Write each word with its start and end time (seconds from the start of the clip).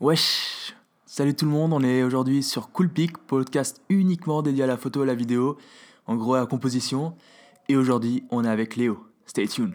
Wesh 0.00 0.74
Salut 1.04 1.34
tout 1.34 1.44
le 1.44 1.50
monde, 1.50 1.74
on 1.74 1.82
est 1.82 2.02
aujourd'hui 2.02 2.42
sur 2.42 2.72
Coolpic, 2.72 3.18
podcast 3.18 3.82
uniquement 3.90 4.40
dédié 4.40 4.64
à 4.64 4.66
la 4.66 4.78
photo 4.78 5.00
et 5.00 5.02
à 5.02 5.06
la 5.06 5.14
vidéo, 5.14 5.58
en 6.06 6.16
gros 6.16 6.36
à 6.36 6.40
la 6.40 6.46
composition. 6.46 7.14
Et 7.68 7.76
aujourd'hui, 7.76 8.24
on 8.30 8.42
est 8.42 8.48
avec 8.48 8.76
Léo. 8.76 9.04
Stay 9.26 9.46
tuned. 9.46 9.74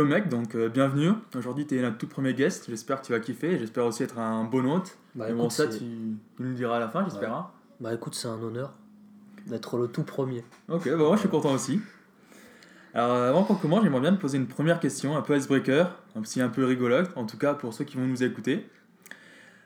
Yo 0.00 0.06
mec, 0.06 0.30
donc 0.30 0.54
euh, 0.54 0.70
bienvenue. 0.70 1.10
Aujourd'hui, 1.36 1.66
tu 1.66 1.78
es 1.78 1.82
notre 1.82 1.98
tout 1.98 2.06
premier 2.06 2.32
guest. 2.32 2.64
J'espère 2.70 3.02
que 3.02 3.06
tu 3.06 3.12
vas 3.12 3.20
kiffer. 3.20 3.58
J'espère 3.58 3.84
aussi 3.84 4.02
être 4.02 4.18
un 4.18 4.44
bon 4.44 4.64
hôte. 4.64 4.96
Bah, 5.14 5.26
Mais 5.26 5.32
écoute, 5.32 5.36
bon, 5.42 5.50
ça, 5.50 5.70
c'est- 5.70 5.76
tu, 5.76 5.84
tu 5.84 6.42
nous 6.42 6.48
le 6.48 6.54
diras 6.54 6.76
à 6.76 6.80
la 6.80 6.88
fin, 6.88 7.04
j'espère. 7.04 7.34
hein. 7.34 7.50
bah 7.80 7.92
écoute, 7.92 8.14
c'est 8.14 8.26
un 8.28 8.40
honneur 8.40 8.72
d'être 9.46 9.76
le 9.76 9.88
tout 9.88 10.02
premier. 10.02 10.42
Ok, 10.70 10.88
bah 10.88 10.96
moi 10.96 11.16
je 11.16 11.20
suis 11.20 11.28
content 11.28 11.52
aussi. 11.52 11.82
Alors 12.94 13.14
euh, 13.14 13.28
avant 13.28 13.44
qu'on 13.44 13.56
commence, 13.56 13.82
j'aimerais 13.84 14.00
bien 14.00 14.14
te 14.16 14.20
poser 14.22 14.38
une 14.38 14.46
première 14.46 14.80
question, 14.80 15.18
un 15.18 15.20
peu 15.20 15.36
icebreaker, 15.36 15.94
aussi 16.18 16.40
un 16.40 16.48
peu 16.48 16.64
rigolote, 16.64 17.10
en 17.14 17.26
tout 17.26 17.36
cas 17.36 17.52
pour 17.52 17.74
ceux 17.74 17.84
qui 17.84 17.98
vont 17.98 18.06
nous 18.06 18.22
écouter. 18.24 18.66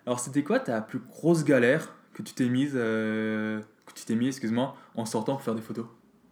Alors 0.05 0.19
c'était 0.19 0.43
quoi 0.43 0.59
ta 0.59 0.81
plus 0.81 0.99
grosse 0.99 1.45
galère 1.45 1.93
que 2.13 2.23
tu 2.23 2.35
t'es 2.35 2.49
mise, 2.49 2.73
euh, 2.75 3.61
que 3.87 3.93
tu 3.95 4.05
t'es 4.05 4.17
mis, 4.17 4.27
excuse-moi, 4.27 4.75
en 4.97 5.07
sortant 5.07 5.35
pour 5.35 5.43
faire 5.43 5.55
des 5.55 5.63
photos? 5.63 5.87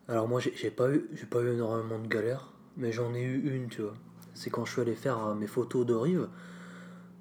Alors 0.09 0.27
moi, 0.27 0.41
j'ai 0.41 0.53
j'ai 0.57 0.73
pas 0.73 0.91
eu, 0.91 1.07
j'ai 1.15 1.27
pas 1.27 1.41
eu 1.43 1.53
énormément 1.53 2.01
de 2.01 2.09
galères, 2.09 2.49
mais 2.77 2.93
j'en 2.93 3.15
ai 3.15 3.23
eu 3.23 3.55
une, 3.55 3.69
tu 3.69 3.83
vois. 3.83 3.95
C'est 4.35 4.51
quand 4.51 4.65
je 4.65 4.73
suis 4.73 4.81
allé 4.81 4.95
faire 4.95 5.19
euh, 5.27 5.35
mes 5.35 5.47
photos 5.47 5.85
de 5.87 5.95
rive. 5.95 6.29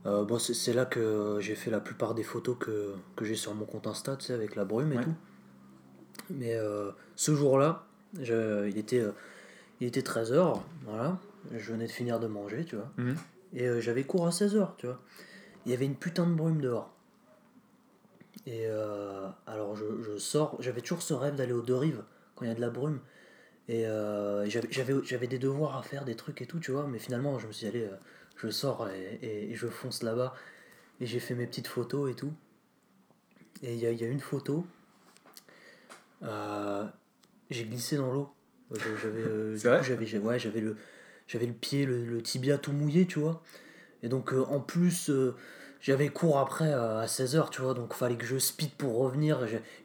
Euh, 0.06 0.24
bon, 0.24 0.40
c'est- 0.40 0.74
là 0.74 0.86
que 0.86 1.38
j'ai 1.42 1.56
fait 1.56 1.70
la 1.70 1.80
plupart 1.80 2.16
des 2.16 2.24
photos 2.24 2.56
que, 2.60 2.94
que 3.16 3.26
j'ai 3.26 3.36
sur 3.36 3.54
mon 3.54 3.66
compte 3.66 3.86
Insta, 3.88 4.16
tu 4.18 4.26
sais, 4.26 4.34
avec 4.34 4.56
la 4.56 4.66
brume 4.66 4.94
et 4.94 4.98
Ouais. 4.98 5.04
tout. 5.04 5.14
Mais 6.32 6.56
euh, 6.56 6.92
ce 7.16 7.36
jour-là, 7.36 7.84
il 8.18 8.78
était, 8.78 9.00
euh, 9.02 9.12
il 9.80 9.88
était 9.88 10.02
13h, 10.02 10.60
voilà. 10.86 11.20
Je 11.56 11.72
venais 11.72 11.88
de 11.88 11.92
finir 11.92 12.20
de 12.20 12.28
manger, 12.28 12.66
tu 12.66 12.76
vois. 12.78 12.90
Mhm. 12.98 13.16
Et 13.54 13.68
euh, 13.68 13.82
j'avais 13.82 14.04
cours 14.04 14.26
à 14.28 14.32
16h, 14.32 14.76
tu 14.78 14.86
vois. 14.88 15.00
Il 15.66 15.72
y 15.72 15.76
avait 15.76 15.86
une 15.86 15.96
putain 15.96 16.26
de 16.26 16.34
brume 16.34 16.62
dehors. 16.62 16.92
Et 18.48 18.66
alors 19.46 19.76
je, 19.76 19.86
je 20.02 20.18
sors, 20.18 20.56
j'avais 20.62 20.82
toujours 20.82 21.04
ce 21.04 21.14
rêve 21.14 21.36
d'aller 21.36 21.54
aux 21.54 21.62
deux 21.62 21.76
rives 21.76 22.02
quand 22.36 22.46
il 22.46 22.48
y 22.48 22.52
a 22.52 22.56
de 22.56 22.62
la 22.62 22.72
brume. 22.72 23.00
Et 23.70 23.86
euh, 23.86 24.46
j'avais, 24.50 25.28
des 25.28 25.40
devoirs 25.40 25.78
à 25.78 25.84
faire, 25.84 26.04
des 26.06 26.16
trucs 26.16 26.42
et 26.42 26.46
tout, 26.46 26.60
tu 26.60 26.72
vois. 26.72 26.88
Mais 26.88 27.00
finalement, 27.00 27.40
je 27.40 27.48
me 27.48 27.52
suis 27.52 27.70
dit, 27.70 27.78
allez, 27.78 27.86
euh, 27.86 27.96
je 28.38 28.50
sors 28.50 28.90
et, 28.90 29.20
et- 29.22 29.52
et 29.52 29.56
je 29.56 29.68
fonce 29.68 30.04
là-bas. 30.04 30.34
Et 31.00 31.06
j'ai 31.06 31.20
fait 31.20 31.36
mes 31.36 31.48
petites 31.48 31.68
photos 31.68 32.12
et 32.12 32.16
tout. 32.16 32.34
Et 33.64 33.74
il 33.74 33.80
y 33.80 33.88
a, 33.88 33.92
y 33.92 34.04
a 34.04 34.08
une 34.08 34.20
photo. 34.20 34.66
euh, 36.24 36.86
j'ai 37.50 37.66
glissé 37.66 37.98
dans 37.98 38.12
l'eau. 38.12 38.34
J'avais, 39.02 39.22
euh, 39.22 39.58
j'avais, 39.58 40.18
ouais, 40.20 40.40
j'avais 40.40 40.62
le, 40.62 40.78
j'avais 41.28 41.46
le 41.46 41.54
pied, 41.54 41.86
le, 41.86 42.06
le 42.06 42.22
tibia 42.22 42.58
tout 42.58 42.72
mouillé, 42.72 43.06
tu 43.06 43.20
vois. 43.20 43.42
Et 44.04 44.10
donc, 44.10 44.34
euh, 44.34 44.44
en 44.46 44.60
plus, 44.60 45.10
euh, 45.10 45.36
j'avais 45.82 46.10
cours 46.10 46.38
après 46.40 46.72
euh, 46.72 47.02
à 47.02 47.06
16h, 47.08 47.50
tu 47.50 47.62
vois. 47.62 47.74
Donc, 47.74 47.94
fallait 47.94 48.16
que 48.18 48.26
je 48.26 48.38
speed 48.38 48.72
pour 48.76 48.98
revenir. 48.98 49.40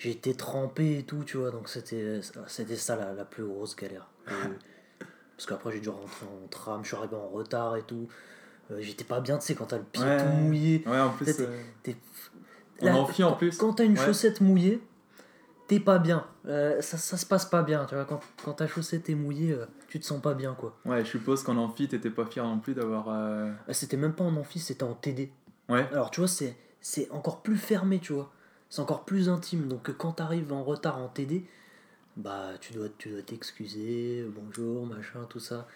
Été 0.04 0.34
trempé 0.34 0.98
et 0.98 1.02
tout, 1.04 1.24
tu 1.24 1.36
vois. 1.38 1.50
Donc, 1.50 1.68
c'était, 1.68 2.20
ça 2.22 2.96
la, 2.96 3.12
la 3.12 3.24
plus 3.24 3.44
grosse 3.44 3.74
galère. 3.76 4.08
Parce 5.36 5.46
qu'après, 5.46 5.72
j'ai 5.72 5.80
dû 5.80 5.88
rentrer 5.90 6.26
en 6.26 6.46
tram, 6.48 6.80
je 6.82 6.88
suis 6.88 6.96
arrivé 6.96 7.14
en 7.16 7.28
retard 7.28 7.76
et 7.76 7.82
tout. 7.82 8.08
Euh, 8.70 8.78
j'étais 8.80 9.04
pas 9.04 9.20
bien, 9.20 9.36
tu 9.38 9.44
sais, 9.46 9.54
quand 9.54 9.66
t'as 9.66 9.76
le 9.78 9.84
pied 9.84 10.02
Ouais. 10.02 10.16
tout 10.16 10.24
mouillé. 10.26 10.82
Ouais, 10.86 10.98
en 10.98 11.10
plus, 11.10 11.26
T'es- 11.26 11.42
euh, 11.42 11.62
T'es- 11.82 11.96
En 12.82 12.94
amphi, 12.94 13.22
en 13.22 13.32
plus. 13.34 13.56
Quand 13.58 13.74
t'as 13.74 13.84
une 13.84 13.98
Ouais. 13.98 14.04
chaussette 14.04 14.40
mouillée, 14.40 14.80
t'es 15.68 15.78
pas 15.78 15.98
bien. 15.98 16.26
Euh, 16.46 16.80
ça, 16.80 16.96
ça 16.96 17.16
se 17.16 17.26
passe 17.26 17.44
pas 17.44 17.62
bien, 17.62 17.84
tu 17.84 17.94
vois. 17.94 18.04
Quand, 18.06 18.20
quand 18.44 18.54
ta 18.54 18.66
chaussette 18.66 19.08
est 19.10 19.14
mouillée, 19.14 19.52
euh, 19.52 19.66
tu 19.88 20.00
te 20.00 20.04
sens 20.06 20.20
pas 20.22 20.34
bien, 20.34 20.54
quoi. 20.54 20.76
ouais, 20.86 21.04
je 21.04 21.10
suppose 21.10 21.42
qu'en 21.42 21.56
amphi, 21.58 21.86
t'étais 21.86 22.10
pas 22.10 22.24
fier 22.26 22.44
non 22.44 22.58
plus 22.58 22.74
d'avoir. 22.74 23.08
euh, 23.10 23.50
Euh, 23.68 23.72
C'était 23.72 23.96
même 23.98 24.14
pas 24.14 24.24
en 24.24 24.34
amphi, 24.36 24.58
c'était 24.58 24.82
en 24.84 24.94
TD. 24.94 25.30
Ouais, 25.68 25.86
Alors, 25.92 26.10
tu 26.10 26.20
vois, 26.20 26.28
c'est, 26.28 26.56
c'est 26.80 27.10
encore 27.10 27.42
plus 27.42 27.56
fermé, 27.56 27.98
tu 27.98 28.12
vois. 28.12 28.30
C'est 28.70 28.80
encore 28.80 29.04
plus 29.04 29.28
intime. 29.28 29.68
Donc, 29.68 29.90
quand 29.96 30.12
t'arrives 30.12 30.52
en 30.52 30.62
retard 30.62 30.98
en 30.98 31.08
TD, 31.08 31.44
bah, 32.16 32.50
tu 32.60 32.72
dois, 32.72 32.88
tu 32.98 33.10
dois 33.10 33.22
t'excuser, 33.22 34.26
bonjour, 34.28 34.86
machin, 34.86 35.24
tout 35.28 35.40
ça. 35.40 35.66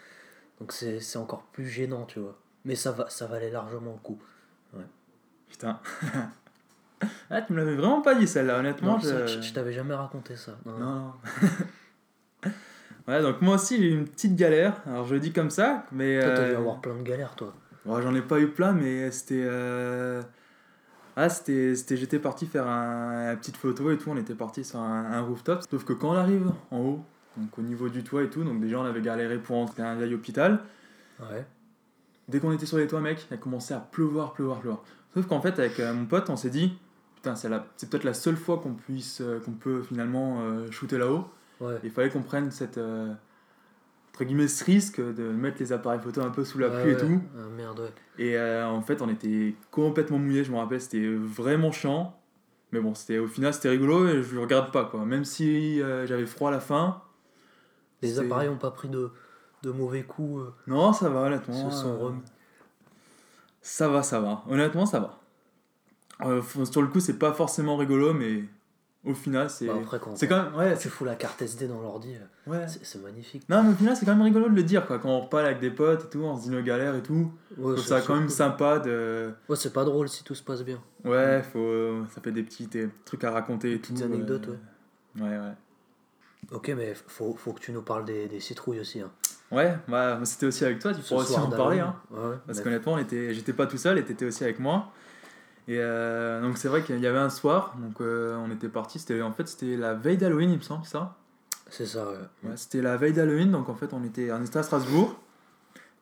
Donc, 0.59 0.71
c'est, 0.71 0.99
c'est 0.99 1.17
encore 1.17 1.43
plus 1.51 1.67
gênant, 1.67 2.05
tu 2.05 2.19
vois. 2.19 2.37
Mais 2.65 2.75
ça, 2.75 2.91
va, 2.91 3.09
ça 3.09 3.27
valait 3.27 3.51
largement 3.51 3.93
le 3.93 3.99
coup. 3.99 4.19
putain. 5.49 5.79
ah, 7.29 7.41
tu 7.41 7.53
me 7.53 7.57
l'avais 7.57 7.75
vraiment 7.75 8.01
pas 8.01 8.15
dit 8.15 8.27
celle-là, 8.27 8.59
honnêtement. 8.59 8.93
Non, 8.93 8.99
je... 8.99 9.09
vrai 9.09 9.27
je, 9.27 9.41
je 9.41 9.53
t'avais 9.53 9.73
jamais 9.73 9.95
raconté 9.95 10.35
ça. 10.35 10.53
Non, 10.65 10.77
non. 10.77 11.13
ouais, 13.07 13.21
donc 13.21 13.41
moi 13.41 13.55
aussi 13.55 13.77
j'ai 13.77 13.89
eu 13.89 13.97
une 13.97 14.07
petite 14.07 14.35
galère. 14.35 14.81
Alors 14.85 15.05
je 15.05 15.15
le 15.15 15.19
dis 15.19 15.33
comme 15.33 15.49
ça, 15.49 15.85
mais. 15.91 16.19
Toi, 16.21 16.33
t'as 16.35 16.45
dû 16.45 16.51
euh, 16.51 16.57
avoir 16.57 16.81
plein 16.81 16.95
de 16.95 17.03
galères, 17.03 17.35
toi. 17.35 17.53
J'en 17.85 18.13
ai 18.15 18.21
pas 18.21 18.39
eu 18.39 18.47
plein, 18.47 18.73
mais 18.73 19.09
c'était. 19.11 19.43
euh, 19.43 20.21
Ah, 21.15 21.29
c'était. 21.29 21.73
J'étais 21.75 22.19
parti 22.19 22.45
faire 22.45 22.67
un... 22.67 23.31
une 23.31 23.37
petite 23.37 23.57
photo 23.57 23.91
et 23.91 23.97
tout. 23.97 24.09
On 24.11 24.17
était 24.17 24.35
parti 24.35 24.63
sur 24.63 24.79
un, 24.79 25.05
un 25.11 25.21
rooftop. 25.21 25.63
Sauf 25.69 25.83
que 25.83 25.93
quand 25.93 26.09
on 26.11 26.17
arrive 26.17 26.51
en 26.69 26.79
haut, 26.79 27.05
donc 27.37 27.57
au 27.57 27.61
niveau 27.61 27.89
du 27.89 28.03
toit 28.03 28.23
et 28.23 28.29
tout, 28.29 28.43
donc 28.43 28.59
déjà 28.61 28.79
on 28.79 28.85
avait 28.85 29.01
galéré 29.01 29.37
pour 29.37 29.57
entrer 29.57 29.83
un 29.83 29.95
vieil 29.95 30.13
hôpital. 30.13 30.59
Ouais. 31.19 31.45
Dès 32.27 32.39
qu'on 32.39 32.51
était 32.51 32.65
sur 32.65 32.77
les 32.77 32.87
toits, 32.87 33.01
mec, 33.01 33.25
il 33.29 33.33
a 33.33 33.37
commencé 33.37 33.73
à 33.73 33.79
pleuvoir, 33.79 34.33
pleuvoir, 34.33 34.59
pleuvoir. 34.59 34.83
Sauf 35.13 35.27
qu'en 35.27 35.41
fait, 35.41 35.59
avec 35.59 35.79
euh, 35.79 35.93
mon 35.93 36.05
pote, 36.05 36.29
on 36.29 36.37
s'est 36.37 36.49
dit, 36.49 36.77
putain, 37.15 37.35
c'est 37.35 37.49
peut-être 37.89 38.03
la 38.05 38.13
seule 38.13 38.37
fois 38.37 38.59
qu'on 38.59 38.73
puisse, 38.73 39.21
euh, 39.21 39.39
qu'on 39.39 39.51
peut 39.51 39.81
finalement 39.81 40.39
shooter 40.71 40.97
là-haut. 40.97 41.25
Ouais. 41.59 41.77
Il 41.83 41.91
fallait 41.91 42.09
qu'on 42.09 42.21
prenne 42.21 42.51
cette, 42.51 42.77
euh, 42.77 43.11
entre 44.21 44.27
guillemets, 44.27 44.47
ce 44.47 44.63
risque 44.63 45.01
de 45.01 45.23
mettre 45.31 45.57
les 45.59 45.73
appareils 45.73 45.99
photo 45.99 46.21
un 46.21 46.29
peu 46.29 46.43
sous 46.45 46.59
la 46.59 46.67
Ouais, 46.69 46.81
pluie 46.83 46.91
et 46.91 46.97
tout. 46.97 47.21
Ah, 47.35 47.41
merde, 47.57 47.79
ouais. 47.79 47.91
Et 48.23 48.37
euh, 48.37 48.67
en 48.67 48.81
fait, 48.83 49.01
on 49.01 49.09
était 49.09 49.55
complètement 49.71 50.19
mouillés, 50.19 50.43
je 50.43 50.51
me 50.51 50.57
rappelle, 50.57 50.79
c'était 50.79 51.07
vraiment 51.15 51.71
chiant. 51.71 52.15
Mais 52.71 52.79
bon, 52.79 52.93
c'était 52.93 53.17
au 53.17 53.27
final, 53.27 53.51
c'était 53.53 53.69
rigolo 53.69 54.07
et 54.07 54.21
je 54.21 54.35
le 54.35 54.41
regarde 54.41 54.71
pas, 54.71 54.85
quoi. 54.85 55.05
Même 55.05 55.25
si 55.25 55.81
euh, 55.81 56.05
j'avais 56.05 56.27
froid 56.27 56.49
à 56.49 56.51
la 56.51 56.59
fin. 56.59 57.01
Les 58.03 58.19
appareils 58.19 58.47
ont 58.49 58.57
pas 58.57 58.69
pris 58.71 58.89
de, 58.89 59.09
de 59.63 59.71
mauvais 59.71 60.03
coups. 60.03 60.43
euh, 60.43 60.51
Non, 60.67 60.93
ça 60.93 61.09
va, 61.09 61.21
honnêtement. 61.21 61.71
se 61.71 61.81
sont 61.81 61.97
remis. 61.97 62.21
Ça 63.63 63.89
va, 63.89 64.03
ça 64.03 64.19
va. 64.19 64.43
Honnêtement, 64.47 64.85
ça 64.85 64.99
va. 64.99 65.17
Sur 66.65 66.83
le 66.83 66.87
coup, 66.89 66.99
c'est 66.99 67.17
pas 67.17 67.33
forcément 67.33 67.75
rigolo, 67.75 68.13
mais 68.13 68.43
au 69.05 69.13
final, 69.13 69.49
c'est. 69.49 69.65
Bah, 69.67 69.73
c'est 70.15 70.27
quand 70.27 70.43
même. 70.43 70.55
Ouais, 70.55 70.77
tu 70.77 70.89
fous 70.89 71.05
la 71.05 71.15
carte 71.15 71.41
SD 71.41 71.67
dans 71.67 71.81
l'ordi, 71.81 72.15
euh, 72.15 72.51
ouais. 72.51 72.65
c'est 72.67 73.01
magnifique. 73.01 73.47
Non, 73.49 73.63
mais 73.63 73.71
au 73.71 73.75
final, 73.75 73.95
c'est 73.95 74.05
quand 74.05 74.13
même 74.13 74.21
rigolo 74.23 74.49
de 74.49 74.55
le 74.55 74.63
dire, 74.63 74.85
quoi. 74.85 74.99
Quand 74.99 75.09
on 75.09 75.21
reparle 75.21 75.45
avec 75.47 75.59
des 75.59 75.71
potes 75.71 76.05
et 76.05 76.09
tout, 76.09 76.19
on 76.19 76.37
se 76.37 76.43
dit 76.43 76.49
nos 76.49 76.61
galères 76.61 76.95
et 76.95 77.01
tout. 77.01 77.13
Ouais, 77.13 77.57
Je 77.57 77.61
trouve 77.63 77.77
c'est- 77.79 77.89
ça 77.89 78.01
quand 78.01 78.13
même 78.15 78.23
cool. 78.25 78.31
sympa 78.31 78.79
de. 78.79 79.31
Ouais, 79.49 79.55
c'est 79.55 79.73
pas 79.73 79.83
drôle 79.85 80.07
si 80.09 80.23
tout 80.23 80.35
se 80.35 80.43
passe 80.43 80.63
bien. 80.63 80.79
Ouais, 81.03 81.41
faut... 81.51 82.05
ça 82.13 82.21
fait 82.21 82.31
des 82.31 82.43
petits 82.43 82.67
des 82.67 82.89
trucs 83.05 83.23
à 83.23 83.31
raconter 83.31 83.73
et 83.73 83.79
tout. 83.79 83.93
petites 83.93 84.05
anecdotes, 84.05 84.47
euh, 84.49 85.21
Ouais, 85.23 85.37
ouais. 85.37 85.53
Ok, 86.51 86.71
mais 86.75 86.93
faut, 86.93 87.33
faut 87.35 87.53
que 87.53 87.59
tu 87.59 87.71
nous 87.71 87.81
parles 87.81 88.05
des, 88.05 88.27
des 88.27 88.39
citrouilles 88.39 88.79
aussi. 88.79 88.99
Hein. 89.01 89.11
Ouais, 89.51 89.77
bah, 89.87 90.19
c'était 90.23 90.45
aussi 90.45 90.63
avec 90.63 90.79
toi, 90.79 90.93
tu 90.93 91.01
pourras 91.01 91.23
aussi 91.23 91.37
en 91.37 91.49
parler. 91.49 91.79
Hein. 91.79 91.95
Ouais, 92.09 92.19
ouais. 92.19 92.35
Parce 92.47 92.61
qu'honnêtement, 92.61 92.97
j'étais 92.97 93.53
pas 93.53 93.67
tout 93.67 93.77
seul, 93.77 93.97
et 93.97 94.03
t'étais 94.05 94.25
aussi 94.25 94.43
avec 94.43 94.59
moi. 94.59 94.91
Et 95.67 95.77
euh, 95.79 96.41
donc, 96.41 96.57
c'est 96.57 96.67
vrai 96.67 96.81
qu'il 96.83 96.99
y 96.99 97.07
avait 97.07 97.17
un 97.19 97.29
soir, 97.29 97.75
donc 97.79 98.01
euh, 98.01 98.35
on 98.37 98.51
était 98.51 98.67
parti. 98.69 98.99
C'était 98.99 99.21
en 99.21 99.31
fait 99.31 99.47
c'était 99.47 99.77
la 99.77 99.93
veille 99.93 100.17
d'Halloween, 100.17 100.51
il 100.51 100.57
me 100.57 100.61
semble, 100.63 100.85
ça? 100.85 101.15
C'est 101.69 101.85
ça, 101.85 102.05
ouais. 102.09 102.17
Ouais, 102.49 102.57
c'était 102.57 102.81
la 102.81 102.97
veille 102.97 103.13
d'Halloween, 103.13 103.51
donc 103.51 103.69
en 103.69 103.75
fait 103.75 103.93
on 103.93 104.03
était, 104.03 104.31
on 104.31 104.43
était 104.43 104.57
à 104.57 104.63
Strasbourg. 104.63 105.15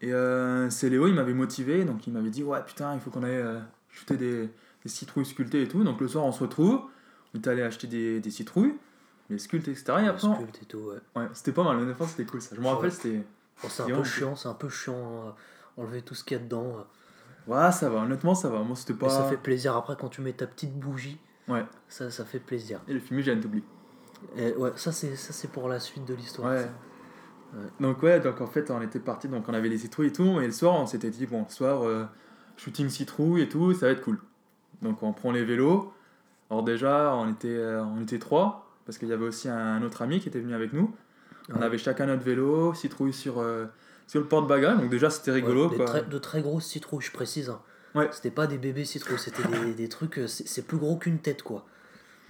Et 0.01 0.13
euh, 0.13 0.69
c'est 0.69 0.89
Léo, 0.89 1.07
il 1.07 1.13
m'avait 1.13 1.33
motivé, 1.33 1.83
donc 1.83 2.07
il 2.07 2.13
m'avait 2.13 2.29
dit 2.29 2.43
Ouais, 2.43 2.61
putain, 2.65 2.93
il 2.95 3.01
faut 3.01 3.09
qu'on 3.11 3.23
aille 3.23 3.43
shooter 3.91 4.15
des, 4.17 4.49
des 4.83 4.89
citrouilles 4.89 5.25
sculptées 5.25 5.63
et 5.63 5.67
tout. 5.67 5.83
Donc 5.83 5.99
le 6.01 6.07
soir 6.07 6.25
on 6.25 6.31
se 6.31 6.39
retrouve, 6.39 6.81
on 7.33 7.37
est 7.37 7.47
allé 7.47 7.61
acheter 7.61 7.87
des, 7.87 8.19
des 8.21 8.31
citrouilles, 8.31 8.73
les 9.29 9.37
sculptes, 9.37 9.67
etc. 9.67 9.83
Et 10.03 10.07
après, 10.07 10.27
on- 10.27 10.39
et 10.41 10.65
tout, 10.67 10.77
ouais. 10.77 10.95
ouais, 11.17 11.27
c'était 11.33 11.51
pas 11.51 11.63
mal, 11.63 11.77
honnêtement 11.77 12.07
c'était 12.07 12.25
cool 12.25 12.41
ça. 12.41 12.55
Je 12.55 12.61
me 12.61 12.67
rappelle, 12.67 12.91
c'était. 12.91 13.21
Bon, 13.61 13.67
c'est 13.69 13.83
un 13.83 13.87
peu 13.87 14.03
chiant, 14.05 14.35
c'est 14.37 14.47
un 14.47 14.53
peu 14.53 14.69
chiant. 14.69 15.35
enlever 15.77 16.01
tout 16.01 16.15
ce 16.15 16.23
qu'il 16.23 16.37
y 16.37 16.39
a 16.39 16.43
dedans. 16.43 16.85
Ouais, 17.49 17.71
ça 17.71 17.89
va, 17.89 18.01
honnêtement 18.01 18.35
ça 18.35 18.47
va. 18.49 18.59
Moi 18.59 18.75
c'était 18.75 18.93
pas. 18.93 19.09
ça 19.09 19.23
fait 19.23 19.37
plaisir 19.37 19.75
après 19.75 19.95
quand 19.99 20.09
tu 20.09 20.21
mets 20.21 20.33
ta 20.33 20.47
petite 20.47 20.77
bougie. 20.77 21.19
Ouais. 21.47 21.65
Ça, 21.87 22.11
ça 22.11 22.23
fait 22.23 22.39
plaisir. 22.39 22.79
Et 22.87 22.93
le 22.93 22.99
fumigène, 22.99 23.39
t'oublies. 23.39 23.63
Et 24.37 24.53
ouais, 24.53 24.71
ça 24.75 24.91
c'est 24.91 25.15
ça 25.15 25.33
c'est 25.33 25.49
pour 25.49 25.67
la 25.67 25.79
suite 25.79 26.05
de 26.05 26.13
l'histoire. 26.13 26.51
Ouais. 26.51 26.67
Donc 27.79 28.03
ouais, 28.03 28.19
donc 28.19 28.41
en 28.41 28.47
fait 28.47 28.69
on 28.69 28.79
était 28.81 28.99
parti, 28.99 29.27
donc 29.27 29.49
on 29.49 29.53
avait 29.53 29.69
les 29.69 29.79
citrouilles 29.79 30.07
et 30.09 30.13
tout, 30.13 30.39
et 30.39 30.45
le 30.45 30.51
soir 30.51 30.75
on 30.75 30.85
s'était 30.85 31.09
dit 31.09 31.25
bon, 31.25 31.45
le 31.47 31.51
soir 31.51 31.83
euh, 31.83 32.05
shooting 32.57 32.89
citrouille 32.89 33.41
et 33.41 33.49
tout, 33.49 33.73
ça 33.73 33.87
va 33.87 33.93
être 33.93 34.01
cool. 34.01 34.19
Donc 34.83 35.01
on 35.01 35.13
prend 35.13 35.31
les 35.31 35.43
vélos. 35.43 35.91
Alors 36.51 36.61
déjà 36.61 37.15
on 37.15 37.31
était 37.31 37.47
euh, 37.47 37.83
on 37.83 38.01
était 38.03 38.19
trois 38.19 38.69
parce 38.85 38.99
qu'il 38.99 39.07
y 39.07 39.13
avait 39.13 39.25
aussi 39.25 39.49
un 39.49 39.81
autre 39.81 40.03
ami 40.03 40.19
qui 40.19 40.29
était 40.29 40.39
venu 40.39 40.53
avec 40.53 40.73
nous. 40.73 40.93
On 41.51 41.61
avait 41.61 41.79
chacun 41.79 42.05
notre 42.05 42.23
vélo, 42.23 42.75
citrouille 42.75 43.13
sur, 43.13 43.39
euh, 43.39 43.65
sur 44.09 44.19
le 44.19 44.25
porte-bagages, 44.25 44.77
donc 44.79 44.89
déjà 44.89 45.11
c'était 45.11 45.29
rigolo. 45.29 45.69
Ouais, 45.69 45.75
quoi. 45.75 45.85
très- 45.85 46.01
de 46.03 46.17
très 46.17 46.41
grosses 46.41 46.65
citrouilles, 46.65 47.03
je 47.05 47.11
précise. 47.11 47.51
hein. 47.51 47.59
Ouais. 47.93 48.09
C'était 48.11 48.31
pas 48.31 48.47
des 48.47 48.57
bébés 48.57 48.83
citrouilles, 48.83 49.19
c'était 49.19 49.47
des, 49.47 49.73
des 49.75 49.87
trucs. 49.87 50.17
euh, 50.17 50.25
C'est 50.27 50.65
plus 50.65 50.77
gros 50.79 50.97
qu'une 50.97 51.19
tête, 51.19 51.43
quoi. 51.43 51.63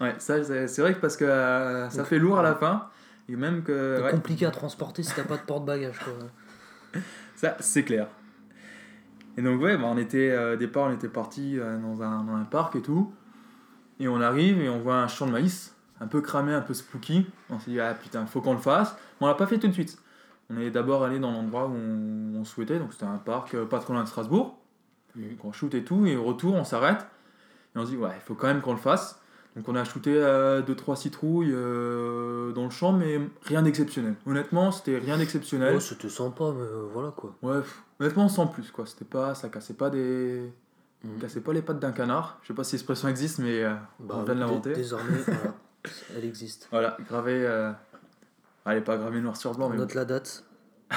Ouais, 0.02 0.14
ça 0.18 0.44
c'est 0.44 0.82
vrai 0.82 0.94
que 0.94 1.00
parce 1.00 1.16
que 1.16 1.24
euh, 1.24 1.90
ça 1.90 2.00
Donc, 2.00 2.08
fait 2.08 2.20
lourd 2.20 2.38
à 2.38 2.44
la 2.44 2.56
fin, 2.56 2.90
et 3.30 3.36
même 3.38 3.64
que. 3.64 4.02
Ouais, 4.04 4.12
compliqué 4.12 4.46
à 4.46 4.52
transporter 4.52 5.04
si 5.04 5.14
t'as 5.16 5.24
pas 5.24 5.38
de 5.38 5.44
porte-bagages, 5.44 6.00
quoi. 6.04 7.02
Ça, 7.38 7.56
c'est 7.62 7.84
clair. 7.84 8.08
Et 9.38 9.42
donc, 9.42 9.62
ouais, 9.62 9.78
bah, 9.78 9.86
on 9.86 9.98
était, 9.98 10.32
euh, 10.32 10.56
au 10.56 10.58
départ, 10.58 10.88
on 10.90 10.94
était 10.94 11.08
parti 11.08 11.58
euh, 11.58 11.78
dans, 11.78 12.02
un, 12.02 12.26
dans 12.26 12.36
un 12.36 12.44
parc 12.44 12.76
et 12.76 12.82
tout. 12.82 13.14
Et 14.02 14.10
on 14.10 14.20
arrive 14.20 14.62
et 14.62 14.68
on 14.68 14.80
voit 14.80 14.96
un 14.98 15.08
champ 15.08 15.26
de 15.28 15.32
maïs, 15.32 15.74
un 16.02 16.08
peu 16.08 16.20
cramé, 16.20 16.54
un 16.54 16.60
peu 16.62 16.74
spooky. 16.74 17.26
On 17.50 17.58
s'est 17.60 17.72
dit, 17.72 17.80
ah 17.80 17.94
putain, 17.94 18.26
faut 18.26 18.42
qu'on 18.42 18.54
le 18.54 18.60
fasse. 18.60 18.94
Mais 19.22 19.26
on 19.26 19.28
l'a 19.28 19.36
pas 19.36 19.48
fait 19.48 19.60
tout 19.60 19.68
de 19.70 19.74
suite. 19.74 19.98
On 20.50 20.58
est 20.60 20.72
d'abord 20.72 21.04
allé 21.04 21.20
dans 21.20 21.32
l'endroit 21.32 21.68
où 21.68 21.74
on, 21.76 22.40
on 22.40 22.44
souhaitait, 22.46 22.80
donc 22.80 22.94
c'était 22.94 23.06
un 23.06 23.18
parc 23.18 23.54
euh, 23.54 23.66
pas 23.66 23.80
trop 23.80 23.94
loin 23.94 24.04
de 24.04 24.08
Strasbourg. 24.08 24.58
Donc 25.16 25.44
on 25.46 25.52
shoot 25.52 25.74
et 25.74 25.84
tout, 25.84 26.06
et 26.06 26.16
au 26.16 26.24
retour, 26.24 26.54
on 26.56 26.64
s'arrête. 26.64 27.06
Et 27.76 27.80
on 27.80 27.86
se 27.86 27.92
dit, 27.92 27.98
ouais, 27.98 28.10
il 28.16 28.22
faut 28.22 28.36
quand 28.36 28.48
même 28.48 28.62
qu'on 28.62 28.72
le 28.74 28.78
fasse. 28.80 29.20
Donc 29.56 29.68
on 29.68 29.76
a 29.76 29.84
shooté 29.84 30.12
2-3 30.14 30.96
citrouilles 30.96 31.52
euh, 31.52 32.52
dans 32.54 32.64
le 32.66 32.70
champ, 32.70 32.94
mais 32.94 33.20
rien 33.44 33.62
d'exceptionnel. 33.64 34.16
Honnêtement, 34.26 34.72
c'était 34.72 34.98
rien 35.00 35.18
d'exceptionnel. 35.18 35.74
Ouais, 35.76 35.80
c'était 35.80 36.10
sympa, 36.10 36.46
mais 36.56 36.62
euh, 36.62 36.88
voilà, 36.94 37.12
quoi. 37.12 37.36
Ouais, 37.42 37.60
pff, 37.60 37.84
honnêtement, 38.00 38.30
sans 38.30 38.48
plus, 38.48 38.72
quoi. 38.72 38.86
C'était 38.86 39.06
pas, 39.06 39.36
ça 39.36 39.50
cassait 39.50 39.74
pas 39.74 39.90
des, 39.90 40.52
Mhm. 41.04 41.18
cassait 41.20 41.40
pas 41.42 41.54
les 41.54 41.62
pattes 41.62 41.80
d'un 41.80 41.92
canard. 41.94 42.40
Je 42.44 42.50
sais 42.50 42.54
pas 42.54 42.64
si 42.64 42.76
l'expression 42.76 43.08
existe, 43.08 43.40
mais 43.40 43.64
euh, 43.64 43.74
Bah, 44.00 44.16
on 44.20 44.24
vient 44.24 44.36
de 44.36 44.40
l'inventer. 44.42 44.74
Désormais, 44.74 45.18
voilà, 45.26 45.56
elle 46.18 46.26
existe. 46.26 46.68
Voilà, 46.72 46.98
gravé. 47.08 47.34
euh, 47.46 47.72
Elle 48.66 48.78
est 48.78 48.82
pas 48.82 48.98
gravée 48.98 49.22
noir 49.22 49.38
sur 49.38 49.54
blanc, 49.56 49.68
On 49.68 49.70
mais 49.70 49.78
note 49.78 49.94
la 49.94 50.06
date. 50.06 50.44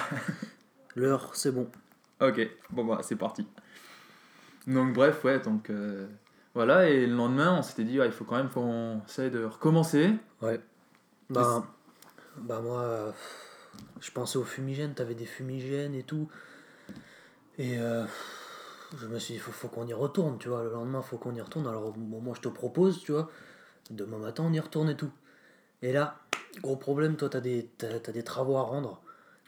L'heure, 0.97 1.31
c'est 1.35 1.53
bon. 1.53 1.71
Ok, 2.21 2.41
bon 2.71 2.85
bah 2.85 3.01
c'est 3.03 3.17
parti. 3.17 3.47
Donc 4.67 4.93
bref, 4.93 5.25
ouais, 5.25 5.41
donc 5.41 5.71
euh, 5.71 6.07
voilà, 6.55 6.89
et 6.89 7.07
le 7.07 7.15
lendemain, 7.15 7.57
on 7.59 7.63
s'était 7.63 7.85
dit, 7.85 7.95
il 7.95 8.13
faut 8.13 8.25
quand 8.25 8.37
même 8.37 8.51
qu'on 8.51 9.01
essaye 9.09 9.31
de 9.31 9.45
recommencer. 9.45 10.15
Ouais. 10.41 10.61
Bah, 11.31 11.65
bah 12.37 12.61
moi, 12.61 12.81
euh, 12.81 13.13
je 14.01 14.11
pensais 14.11 14.39
aux 14.39 14.45
fumigènes, 14.45 14.95
t'avais 14.95 15.15
des 15.15 15.27
fumigènes 15.27 15.95
et 15.95 16.03
tout. 16.03 16.29
Et 17.59 17.79
euh, 17.79 18.05
je 18.99 19.07
me 19.07 19.19
suis 19.19 19.35
dit, 19.35 19.41
faut, 19.41 19.53
faut 19.53 19.69
qu'on 19.69 19.87
y 19.87 19.95
retourne, 19.95 20.39
tu 20.39 20.49
vois. 20.49 20.63
Le 20.63 20.71
lendemain, 20.71 21.03
faut 21.03 21.17
qu'on 21.17 21.35
y 21.35 21.41
retourne. 21.41 21.67
Alors, 21.67 21.97
moi, 21.97 22.35
je 22.37 22.41
te 22.41 22.49
propose, 22.49 23.01
tu 23.01 23.13
vois. 23.13 23.31
Demain 23.91 24.19
matin, 24.19 24.45
on 24.47 24.53
y 24.53 24.61
retourne 24.61 24.91
et 24.91 24.97
tout. 24.97 25.11
Et 25.81 25.93
là, 25.93 26.22
gros 26.61 26.77
problème, 26.77 27.17
toi, 27.17 27.29
t'as 27.29 27.41
des, 27.41 27.71
t'as, 27.79 27.99
t'as 28.01 28.13
des 28.13 28.23
travaux 28.23 28.57
à 28.57 28.63
rendre. 28.63 29.01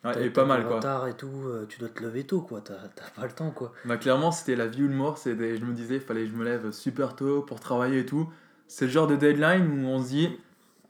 Ouais, 0.05 0.27
et 0.27 0.31
pas 0.31 0.45
mal, 0.45 0.67
quoi. 0.67 0.77
retard 0.77 1.09
et 1.09 1.15
tout. 1.17 1.31
euh, 1.47 1.65
tu 1.67 1.79
dois 1.79 1.89
te 1.89 2.03
lever 2.03 2.25
tôt, 2.27 2.43
quoi. 2.43 2.61
T'as, 2.61 2.75
t'as 2.95 3.09
pas 3.17 3.27
le 3.27 3.33
temps, 3.33 3.51
quoi. 3.51 3.73
Bah 3.87 3.97
clairement, 3.97 4.33
c'était 4.33 4.55
la 4.57 4.67
vie 4.67 4.83
ou 4.85 4.89
le 4.89 4.95
mort. 4.95 5.17
C'était, 5.19 5.57
je 5.57 5.65
me 5.65 5.73
disais, 5.73 5.95
il 5.97 6.01
fallait 6.01 6.25
que 6.25 6.31
je 6.31 6.37
me 6.37 6.45
lève 6.45 6.71
super 6.73 7.17
tôt 7.17 7.41
pour 7.43 7.59
travailler 7.61 8.01
et 8.01 8.07
tout. 8.07 8.31
C'est 8.69 8.85
le 8.87 8.91
genre 8.91 9.07
de 9.07 9.17
deadline 9.17 9.67
où 9.85 9.89
on 9.89 10.03
se 10.03 10.09
dit, 10.09 10.39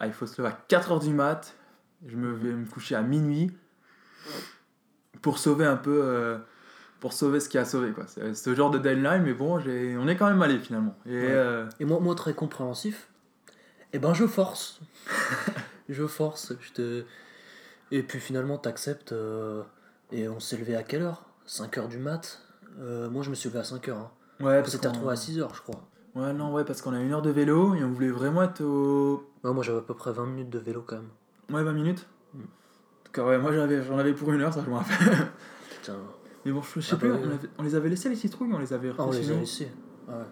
ah, 0.00 0.06
il 0.08 0.12
faut 0.12 0.26
se 0.26 0.40
lever 0.42 0.52
à 0.52 0.58
4h 0.68 1.00
du 1.04 1.12
mat, 1.14 1.54
je 2.06 2.16
me 2.16 2.32
vais 2.32 2.52
me 2.52 2.66
coucher 2.66 2.94
à 2.96 3.02
minuit 3.02 3.52
pour 5.22 5.38
sauver 5.38 5.64
un 5.64 5.76
peu, 5.76 6.00
euh, 6.02 6.38
pour 7.00 7.12
sauver 7.12 7.38
ce 7.40 7.48
qui 7.48 7.56
a 7.58 7.64
sauvé. 7.64 7.92
Quoi. 7.92 8.04
C'est 8.08 8.34
ce 8.34 8.54
genre 8.54 8.70
de 8.70 8.78
deadline, 8.78 9.22
mais 9.22 9.32
bon, 9.34 9.60
j'ai, 9.60 9.96
on 9.96 10.08
est 10.08 10.16
quand 10.16 10.28
même 10.28 10.42
allé 10.42 10.58
finalement. 10.58 10.96
Et 11.06 11.10
Ouais. 11.10 11.26
euh, 11.30 11.66
Et 11.80 11.84
moi, 11.84 12.00
moi 12.00 12.14
très 12.16 12.34
compréhensif, 12.34 13.08
et 13.92 13.98
ben 14.00 14.12
je 14.14 14.26
force. 14.26 14.80
je 15.88 16.06
force. 16.06 16.52
Je 16.60 16.72
te... 16.72 17.04
Et 17.90 18.02
puis 18.02 18.20
finalement, 18.20 18.58
t'acceptes. 18.58 19.12
euh, 19.12 19.62
Et 20.12 20.28
on 20.28 20.40
s'est 20.40 20.56
levé 20.56 20.76
à 20.76 20.82
quelle 20.82 21.02
heure? 21.02 21.24
5h 21.46 21.88
du 21.88 21.98
mat? 21.98 22.40
Euh, 22.80 23.08
Moi, 23.10 23.22
je 23.22 23.30
me 23.30 23.34
suis 23.34 23.48
levé 23.48 23.60
à 23.60 23.62
5h. 23.62 23.90
Hein. 23.92 24.10
ouais, 24.40 24.60
parce 24.62 24.76
qu'on- 24.76 24.88
retrouvé 24.88 25.12
à 25.12 25.16
6h, 25.16 25.54
je 25.54 25.62
crois. 25.62 25.86
Ouais, 26.14 26.32
non, 26.32 26.52
ouais, 26.52 26.64
parce 26.64 26.80
qu'on 26.80 26.92
a 26.94 27.00
une 27.00 27.12
heure 27.12 27.22
de 27.22 27.30
vélo 27.30 27.74
et 27.74 27.82
on 27.84 27.90
voulait 27.92 28.08
vraiment 28.10 28.42
être 28.44 28.62
au. 28.62 29.28
Ouais, 29.42 29.52
moi, 29.52 29.62
j'avais 29.64 29.78
à 29.78 29.82
peu 29.82 29.94
près 29.94 30.12
20 30.12 30.26
minutes 30.26 30.50
de 30.50 30.58
vélo 30.60 30.84
quand 30.86 30.96
même. 30.96 31.08
Ouais, 31.52 31.62
20 31.64 31.72
minutes. 31.72 32.06
Mm. 32.34 32.38
En 32.40 32.44
tout 33.04 33.12
cas, 33.12 33.24
ouais, 33.26 33.38
moi 33.38 33.52
j'avais, 33.52 33.82
j'en 33.82 33.98
avais 33.98 34.12
pour 34.14 34.32
une 34.32 34.40
heure, 34.40 34.52
ça 34.54 34.62
je 34.64 34.70
me 34.70 34.76
rappelle. 34.76 34.96
Putain. 35.80 35.96
Mais 36.44 36.52
bon, 36.52 36.62
je 36.62 36.80
sais 36.80 36.94
Ah 36.94 36.96
plus, 36.98 37.10
bah 37.10 37.18
on, 37.20 37.30
avait- 37.30 37.48
on 37.58 37.62
les 37.64 37.74
avait 37.74 37.88
laissés 37.88 38.08
les 38.08 38.16
citrouilles, 38.16 38.50
on 38.52 38.58
les 38.58 38.72
avait 38.72 38.90
Ah, 38.96 39.04
on 39.06 39.10
les 39.10 39.30
a 39.30 39.34
laissés. 39.34 39.68
Ah 40.08 40.18
ouais. 40.18 40.24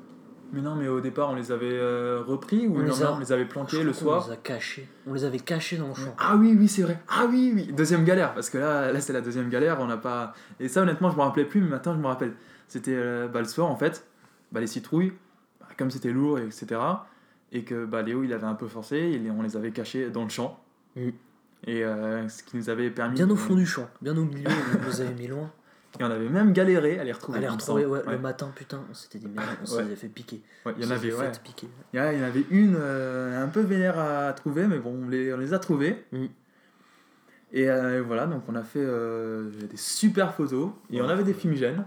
Mais 0.52 0.60
non, 0.60 0.74
mais 0.74 0.86
au 0.86 1.00
départ, 1.00 1.30
on 1.30 1.34
les 1.34 1.50
avait 1.50 1.70
euh, 1.72 2.22
repris 2.26 2.66
ou 2.66 2.76
On 2.76 2.78
le 2.80 2.84
les 2.86 3.02
a- 3.02 3.12
on 3.14 3.18
les 3.18 3.32
avait 3.32 3.46
planqués 3.46 3.76
crois 3.76 3.84
le 3.84 3.92
soir 3.92 4.26
les 4.26 4.32
a 4.34 4.36
cachés. 4.36 4.86
On 5.06 5.14
les 5.14 5.24
avait 5.24 5.38
cachés 5.38 5.78
dans 5.78 5.88
le 5.88 5.94
champ. 5.94 6.14
Ah 6.18 6.36
oui, 6.36 6.54
oui, 6.58 6.68
c'est 6.68 6.82
vrai. 6.82 7.00
Ah 7.08 7.24
oui, 7.28 7.52
oui. 7.54 7.72
Deuxième 7.72 8.04
galère, 8.04 8.34
parce 8.34 8.50
que 8.50 8.58
là, 8.58 8.92
là 8.92 9.00
c'est 9.00 9.14
la 9.14 9.22
deuxième 9.22 9.48
galère, 9.48 9.78
on 9.80 9.86
n'a 9.86 9.96
pas. 9.96 10.34
Et 10.60 10.68
ça, 10.68 10.82
honnêtement, 10.82 11.10
je 11.10 11.16
me 11.16 11.22
rappelais 11.22 11.46
plus, 11.46 11.60
mais 11.62 11.68
maintenant, 11.68 11.94
je 11.94 12.00
me 12.00 12.06
rappelle. 12.06 12.34
C'était 12.68 12.94
euh, 12.94 13.28
bah, 13.28 13.40
le 13.40 13.46
soir, 13.48 13.68
en 13.70 13.76
fait, 13.76 14.06
bah, 14.52 14.60
les 14.60 14.66
citrouilles, 14.66 15.12
bah, 15.60 15.68
comme 15.78 15.90
c'était 15.90 16.12
lourd, 16.12 16.38
etc., 16.38 16.80
et 17.50 17.64
que 17.64 17.84
bah, 17.84 18.02
Léo, 18.02 18.22
il 18.22 18.32
avait 18.32 18.46
un 18.46 18.54
peu 18.54 18.66
forcé, 18.66 18.96
et 18.96 19.30
on 19.30 19.42
les 19.42 19.56
avait 19.56 19.72
cachés 19.72 20.10
dans 20.10 20.24
le 20.24 20.30
champ. 20.30 20.62
Mm. 20.96 21.08
Et 21.66 21.84
euh, 21.84 22.28
ce 22.28 22.42
qui 22.42 22.56
nous 22.56 22.68
avait 22.68 22.90
permis. 22.90 23.14
Bien 23.14 23.30
au 23.30 23.36
fond 23.36 23.54
du 23.54 23.66
champ, 23.66 23.88
bien 24.00 24.16
au 24.16 24.24
milieu, 24.24 24.48
on 24.82 24.86
les 24.86 25.00
avait 25.00 25.14
mis 25.14 25.28
loin. 25.28 25.50
Et 26.00 26.04
on 26.04 26.10
avait 26.10 26.28
même 26.28 26.52
galéré 26.52 26.98
à 26.98 27.04
les 27.04 27.12
retrouver. 27.12 27.40
Il 27.40 27.46
me 27.46 27.50
retrouver 27.50 27.84
ouais, 27.84 28.02
Ouais. 28.04 28.12
le 28.12 28.18
matin, 28.18 28.50
putain, 28.54 28.82
on 28.90 28.94
s'était 28.94 29.18
dit 29.18 29.28
merde, 29.28 29.56
on 29.60 29.74
Ouais. 29.76 29.84
s'est 29.84 29.96
fait 29.96 30.08
piquer. 30.08 30.42
Ouais, 30.64 30.72
il 30.78 30.84
y 30.84 30.86
en 30.86 30.90
avait, 30.90 31.12
ouais. 31.12 31.32
piquer. 31.44 31.68
Il 31.92 31.98
y 31.98 32.00
en 32.00 32.22
avait 32.22 32.46
une 32.50 32.76
euh, 32.78 33.42
un 33.44 33.48
peu 33.48 33.60
vénère 33.60 33.98
à 33.98 34.32
trouver, 34.32 34.66
mais 34.66 34.78
bon, 34.78 35.02
on 35.04 35.08
les, 35.08 35.32
on 35.34 35.36
les 35.36 35.52
a 35.52 35.58
trouvées. 35.58 36.04
Mm. 36.12 36.26
Et 37.54 37.68
euh, 37.68 38.02
voilà, 38.02 38.26
donc 38.26 38.44
on 38.48 38.54
a 38.54 38.62
fait 38.62 38.80
euh, 38.82 39.50
des 39.70 39.76
super 39.76 40.34
photos. 40.34 40.70
Et 40.90 41.02
on 41.02 41.08
avait 41.08 41.24
des 41.24 41.34
fumigènes. 41.34 41.84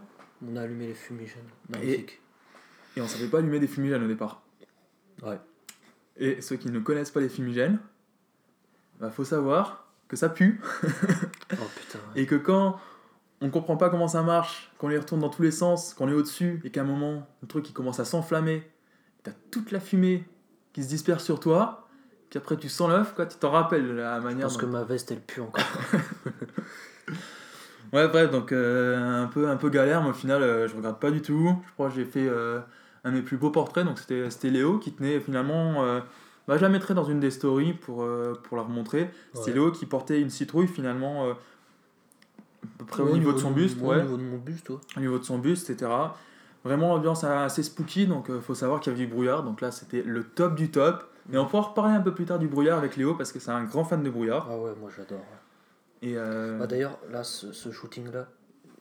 On 0.47 0.55
a 0.55 0.61
allumé 0.61 0.87
les 0.87 0.93
fumigènes. 0.93 1.41
Magnifique. 1.69 2.21
Et 2.95 3.01
on 3.01 3.07
savait 3.07 3.27
pas 3.27 3.39
allumer 3.39 3.59
des 3.59 3.67
fumigènes 3.67 4.03
au 4.03 4.07
départ. 4.07 4.43
Ouais. 5.23 5.39
Et 6.17 6.41
ceux 6.41 6.55
qui 6.57 6.69
ne 6.69 6.79
connaissent 6.79 7.11
pas 7.11 7.19
les 7.19 7.29
fumigènes, 7.29 7.79
bah 8.99 9.09
faut 9.09 9.25
savoir 9.25 9.87
que 10.07 10.15
ça 10.15 10.29
pue. 10.29 10.61
Oh 10.83 11.55
putain. 11.75 11.99
Et 12.15 12.25
que 12.27 12.35
quand 12.35 12.79
on 13.41 13.49
comprend 13.49 13.77
pas 13.77 13.89
comment 13.89 14.07
ça 14.07 14.23
marche, 14.23 14.71
qu'on 14.77 14.87
les 14.87 14.97
retourne 14.97 15.21
dans 15.21 15.29
tous 15.29 15.41
les 15.43 15.51
sens, 15.51 15.93
qu'on 15.93 16.07
est 16.09 16.13
au-dessus, 16.13 16.61
et 16.63 16.69
qu'à 16.71 16.81
un 16.81 16.85
moment, 16.85 17.27
le 17.41 17.47
truc 17.47 17.69
il 17.69 17.73
commence 17.73 17.99
à 17.99 18.05
s'enflammer, 18.05 18.63
t'as 19.23 19.31
toute 19.51 19.71
la 19.71 19.79
fumée 19.79 20.23
qui 20.73 20.83
se 20.83 20.89
disperse 20.89 21.23
sur 21.23 21.39
toi, 21.39 21.87
qu'après 22.29 22.57
tu 22.57 22.69
sens 22.69 22.89
l'œuf, 22.89 23.13
quoi, 23.13 23.25
tu 23.25 23.37
t'en 23.37 23.51
rappelles 23.51 23.95
la 23.95 24.19
Je 24.19 24.23
manière 24.23 24.47
pense 24.47 24.53
dont- 24.53 24.59
que 24.61 24.65
ma 24.65 24.83
veste 24.83 25.11
elle 25.11 25.21
pue 25.21 25.41
encore. 25.41 25.63
Ouais, 27.93 28.07
bref, 28.09 28.29
donc 28.31 28.51
euh, 28.51 29.23
un, 29.23 29.27
peu, 29.27 29.47
un 29.47 29.55
peu 29.55 29.69
galère, 29.69 30.01
mais 30.03 30.09
au 30.09 30.13
final, 30.13 30.41
euh, 30.43 30.67
je 30.67 30.75
regarde 30.75 30.99
pas 30.99 31.11
du 31.11 31.21
tout. 31.21 31.55
Je 31.67 31.73
crois 31.73 31.87
que 31.89 31.95
j'ai 31.95 32.03
fait 32.03 32.27
euh, 32.27 32.59
un 33.05 33.11
de 33.11 33.17
mes 33.17 33.21
plus 33.21 33.37
beaux 33.37 33.51
portraits, 33.51 33.85
donc 33.85 33.99
c'était 33.99 34.49
Léo 34.49 34.79
qui 34.79 34.91
tenait 34.91 35.19
finalement. 35.19 35.83
euh, 35.85 36.01
bah, 36.47 36.57
je 36.57 36.61
la 36.61 36.69
mettrai 36.69 36.93
dans 36.93 37.05
une 37.05 37.19
des 37.21 37.31
stories 37.31 37.73
pour, 37.73 38.05
pour 38.43 38.57
la 38.57 38.63
remontrer. 38.63 39.09
C'était 39.33 39.47
Ouais. 39.51 39.53
Léo 39.53 39.71
qui 39.71 39.85
portait 39.85 40.19
une 40.19 40.29
citrouille 40.29 40.67
finalement, 40.67 41.27
à 42.75 42.77
peu 42.79 42.85
près 42.85 43.03
Ouais, 43.03 43.11
au 43.11 43.17
niveau 43.17 43.33
de 43.33 43.37
son 43.37 43.51
buste, 43.51 43.79
ouais, 43.81 43.87
ouais, 43.87 43.95
Au 43.97 44.01
niveau 44.03 44.17
de 44.17 44.23
mon 44.23 44.37
buste, 44.37 44.69
ouais. 44.69 44.77
au 44.97 44.99
niveau 44.99 45.19
de 45.19 45.23
son 45.23 45.37
buste, 45.39 45.69
etc. 45.69 45.91
Vraiment 46.63 46.95
l'ambiance 46.95 47.23
assez 47.23 47.61
spooky, 47.63 48.07
donc 48.07 48.25
il 48.29 48.41
faut 48.41 48.55
savoir 48.55 48.79
qu'il 48.79 48.91
y 48.91 48.95
avait 48.95 49.05
du 49.05 49.11
brouillard, 49.11 49.43
donc 49.43 49.61
là 49.61 49.71
c'était 49.71 50.01
le 50.01 50.23
top 50.23 50.55
du 50.55 50.71
top. 50.71 51.03
Et 51.31 51.37
on 51.37 51.45
pourra 51.45 51.63
reparler 51.69 51.93
un 51.93 52.01
peu 52.01 52.13
plus 52.13 52.25
tard 52.25 52.37
du 52.39 52.47
brouillard 52.47 52.77
avec 52.77 52.95
Léo 52.97 53.15
parce 53.15 53.31
que 53.31 53.39
c'est 53.39 53.51
un 53.51 53.63
grand 53.63 53.83
fan 53.83 54.03
de 54.03 54.09
brouillard. 54.09 54.47
Ah 54.49 54.57
ouais, 54.59 54.73
moi 54.79 54.89
j'adore. 54.95 55.19
ouais. 55.19 56.07
Et 56.09 56.13
euh, 56.17 56.59
Bah, 56.59 56.67
D'ailleurs, 56.67 56.99
là, 57.11 57.23
ce, 57.23 57.51
ce 57.51 57.71
shooting-là, 57.71 58.27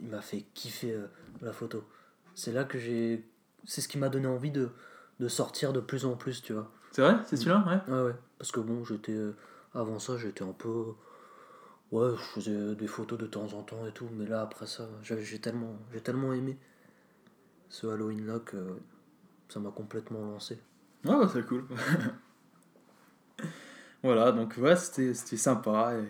il 0.00 0.09
m'a 0.09 0.21
fait 0.21 0.45
kiffer 0.55 0.93
euh, 0.93 1.07
la 1.43 1.53
photo. 1.53 1.85
C'est 2.35 2.53
là 2.53 2.64
que 2.64 2.79
j'ai. 2.79 3.25
C'est 3.64 3.81
ce 3.81 3.88
qui 3.88 3.97
m'a 3.99 4.11
donné 4.11 4.26
envie 4.26 4.50
de, 4.50 4.69
de 5.21 5.29
sortir 5.29 5.73
de 5.73 5.81
plus 5.81 6.05
en 6.05 6.17
plus, 6.17 6.43
tu 6.43 6.53
vois. 6.53 6.71
c'est 6.91 7.00
vrai, 7.03 7.17
c'est 7.26 7.37
celui-là, 7.37 7.64
ouais. 7.67 7.79
Ah 7.91 8.05
ouais. 8.05 8.14
Parce 8.38 8.50
que 8.53 8.61
bon, 8.61 8.85
j'étais. 8.85 9.12
euh, 9.12 9.35
Avant 9.75 9.99
ça, 9.99 10.17
j'étais 10.19 10.43
un 10.45 10.53
peu. 10.53 10.85
Ouais, 11.95 12.11
je 12.11 12.23
faisais 12.23 12.75
des 12.75 12.87
photos 12.89 13.19
de 13.19 13.27
temps 13.27 13.53
en 13.55 13.63
temps 13.63 13.87
et 13.87 13.93
tout, 13.93 14.09
mais 14.13 14.27
là, 14.27 14.43
après 14.43 14.67
ça, 14.67 14.87
j'ai 15.03 15.39
tellement, 15.41 15.77
j'ai 15.93 16.01
tellement 16.01 16.33
aimé 16.35 16.59
ce 17.69 17.87
Halloween 17.87 18.27
là 18.27 18.39
que 18.41 18.79
ça 19.49 19.61
m'a 19.61 19.71
complètement 19.71 20.21
lancé. 20.21 20.57
Ouais, 21.05 21.13
bah, 21.19 21.29
c'est 21.33 21.47
cool. 21.47 21.67
voilà, 24.03 24.33
donc 24.33 24.57
ouais, 24.59 24.77
c'était 24.77 25.15
sympa. 25.15 25.95
Et... 25.99 26.09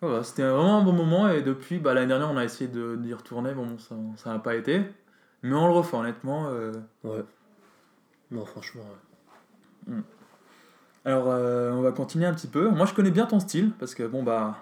Voilà, 0.00 0.22
c'était 0.24 0.42
vraiment 0.42 0.78
un 0.78 0.84
bon 0.84 0.92
moment. 0.92 1.28
Et 1.28 1.42
depuis, 1.42 1.78
bah, 1.78 1.94
l'année 1.94 2.08
dernière, 2.08 2.30
on 2.30 2.36
a 2.36 2.44
essayé 2.44 2.70
d'y 2.70 3.14
retourner. 3.14 3.54
Bon, 3.54 3.78
ça 3.78 3.96
ça 4.16 4.30
n'a 4.32 4.38
pas 4.38 4.54
été. 4.56 4.82
Mais 5.42 5.54
on 5.54 5.66
le 5.68 5.72
refait, 5.74 5.96
honnêtement. 5.96 6.48
euh. 6.48 6.72
Ouais. 7.04 7.24
Non, 8.30 8.44
franchement, 8.46 8.84
ouais. 9.88 9.94
Alors, 11.04 11.26
euh, 11.28 11.70
on 11.72 11.80
va 11.82 11.92
continuer 11.92 12.26
un 12.26 12.34
petit 12.34 12.46
peu. 12.46 12.68
Moi, 12.68 12.86
je 12.86 12.94
connais 12.94 13.10
bien 13.10 13.26
ton 13.26 13.40
style. 13.40 13.72
Parce 13.78 13.94
que, 13.94 14.02
bon, 14.02 14.22
bah, 14.22 14.58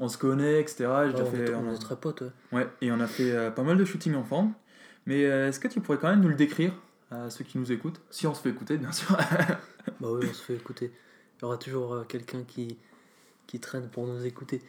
on 0.00 0.08
se 0.08 0.18
connaît, 0.18 0.60
etc. 0.60 0.76
J'ai 0.78 0.88
Ouais, 0.88 1.10
déjà 1.12 1.22
on, 1.24 1.30
fait, 1.30 1.50
est, 1.50 1.54
on 1.54 1.66
on 1.66 1.70
a- 1.70 1.74
est 1.74 1.78
très 1.78 1.96
potes, 1.96 2.20
ouais. 2.22 2.30
Ouais, 2.52 2.68
et 2.80 2.90
on 2.92 2.98
a 3.00 3.06
fait 3.06 3.30
euh, 3.30 3.50
pas 3.50 3.62
mal 3.62 3.76
de 3.76 3.84
shooting 3.84 4.14
ensemble. 4.16 4.52
Mais 5.06 5.24
euh, 5.26 5.48
est-ce 5.48 5.60
que 5.60 5.68
tu 5.68 5.80
pourrais 5.80 5.98
quand 5.98 6.08
même 6.08 6.20
nous 6.20 6.28
le 6.28 6.34
décrire 6.34 6.72
à 7.10 7.30
ceux 7.30 7.44
qui 7.44 7.58
nous 7.58 7.70
écoutent? 7.72 8.00
Si 8.10 8.26
on 8.26 8.34
se 8.34 8.40
fait 8.42 8.50
écouter, 8.50 8.76
bien 8.78 8.92
sûr. 8.92 9.16
Bah 10.00 10.08
oui, 10.12 10.26
on 10.30 10.32
se 10.34 10.42
fait 10.42 10.54
écouter. 10.54 10.92
Il 11.38 11.42
y 11.42 11.44
aura 11.46 11.56
toujours 11.56 12.04
quelqu'un 12.06 12.42
qui, 12.46 12.76
qui 13.46 13.58
traînent 13.58 13.88
pour 13.88 14.06
nous 14.06 14.24
écouter. 14.26 14.62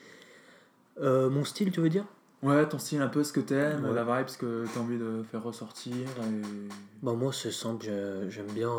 Euh, 1.01 1.29
mon 1.29 1.43
style, 1.43 1.71
tu 1.71 1.81
veux 1.81 1.89
dire? 1.89 2.05
Ouais, 2.41 2.67
ton 2.67 2.79
style, 2.79 3.01
un 3.01 3.07
peu 3.09 3.23
ce 3.23 3.33
que 3.33 3.39
t'aimes, 3.41 3.85
Ouais. 3.85 3.93
la 3.93 4.03
vibe, 4.03 4.27
ce 4.29 4.37
que 4.37 4.65
t'as 4.73 4.79
envie 4.79 4.97
de 4.97 5.23
faire 5.29 5.43
ressortir. 5.43 5.93
Et... 5.93 6.69
Bah 7.03 7.13
moi 7.13 7.31
c'est 7.33 7.51
simple, 7.51 7.85
j'ai- 7.85 8.29
j'aime 8.31 8.47
bien, 8.47 8.71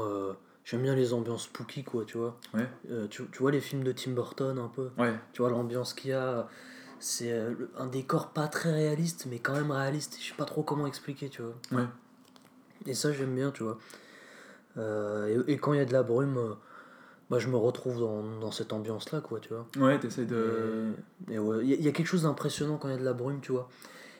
j'aime 0.70 0.82
bien 0.82 0.94
les 0.94 1.12
ambiances 1.12 1.44
spooky 1.44 1.82
quoi, 1.82 2.04
tu 2.04 2.16
vois. 2.18 2.36
Ouais. 2.54 2.68
Euh, 2.90 3.08
tu, 3.08 3.24
tu 3.32 3.38
vois 3.38 3.50
les 3.50 3.60
films 3.60 3.82
de 3.82 3.92
Tim 3.92 4.12
Burton 4.12 4.56
un 4.58 4.68
peu 4.68 4.90
Ouais, 4.98 5.14
Tu 5.32 5.42
vois 5.42 5.50
l'ambiance 5.50 5.94
qu'il 5.94 6.10
y 6.10 6.14
a, 6.14 6.46
c'est 7.00 7.32
euh, 7.32 7.54
un 7.76 7.86
décor 7.86 8.28
pas 8.28 8.46
très 8.48 8.72
réaliste 8.72 9.26
mais 9.28 9.38
quand 9.40 9.54
même 9.54 9.70
réaliste, 9.72 10.16
je 10.20 10.28
sais 10.28 10.34
pas 10.36 10.44
trop 10.44 10.62
comment 10.62 10.86
expliquer, 10.86 11.28
tu 11.28 11.42
vois. 11.42 11.54
ouais. 11.80 11.86
Et 12.86 12.94
ça 12.94 13.12
j'aime 13.12 13.34
bien, 13.34 13.50
tu 13.50 13.62
vois. 13.64 13.78
Euh, 14.76 15.42
et, 15.48 15.52
et 15.54 15.58
quand 15.58 15.72
il 15.72 15.78
y 15.78 15.82
a 15.82 15.84
de 15.84 15.92
la 15.92 16.02
brume, 16.02 16.38
euh, 16.38 16.54
bah, 17.28 17.38
je 17.38 17.48
me 17.48 17.56
retrouve 17.56 17.98
dans, 17.98 18.22
dans 18.38 18.50
cette 18.50 18.72
ambiance 18.72 19.10
là 19.12 19.20
quoi, 19.20 19.40
tu 19.40 19.48
vois. 19.52 19.66
Ouais, 19.78 19.98
t'essayes 19.98 20.26
de. 20.26 20.92
Et, 21.30 21.34
et 21.34 21.38
ouais, 21.38 21.58
il 21.64 21.70
y, 21.80 21.82
y 21.84 21.88
a 21.88 21.92
quelque 21.92 22.06
chose 22.06 22.22
d'impressionnant 22.22 22.76
quand 22.76 22.88
il 22.88 22.92
y 22.92 22.94
a 22.94 22.98
de 23.00 23.04
la 23.04 23.12
brume, 23.12 23.40
tu 23.40 23.52
vois. 23.52 23.68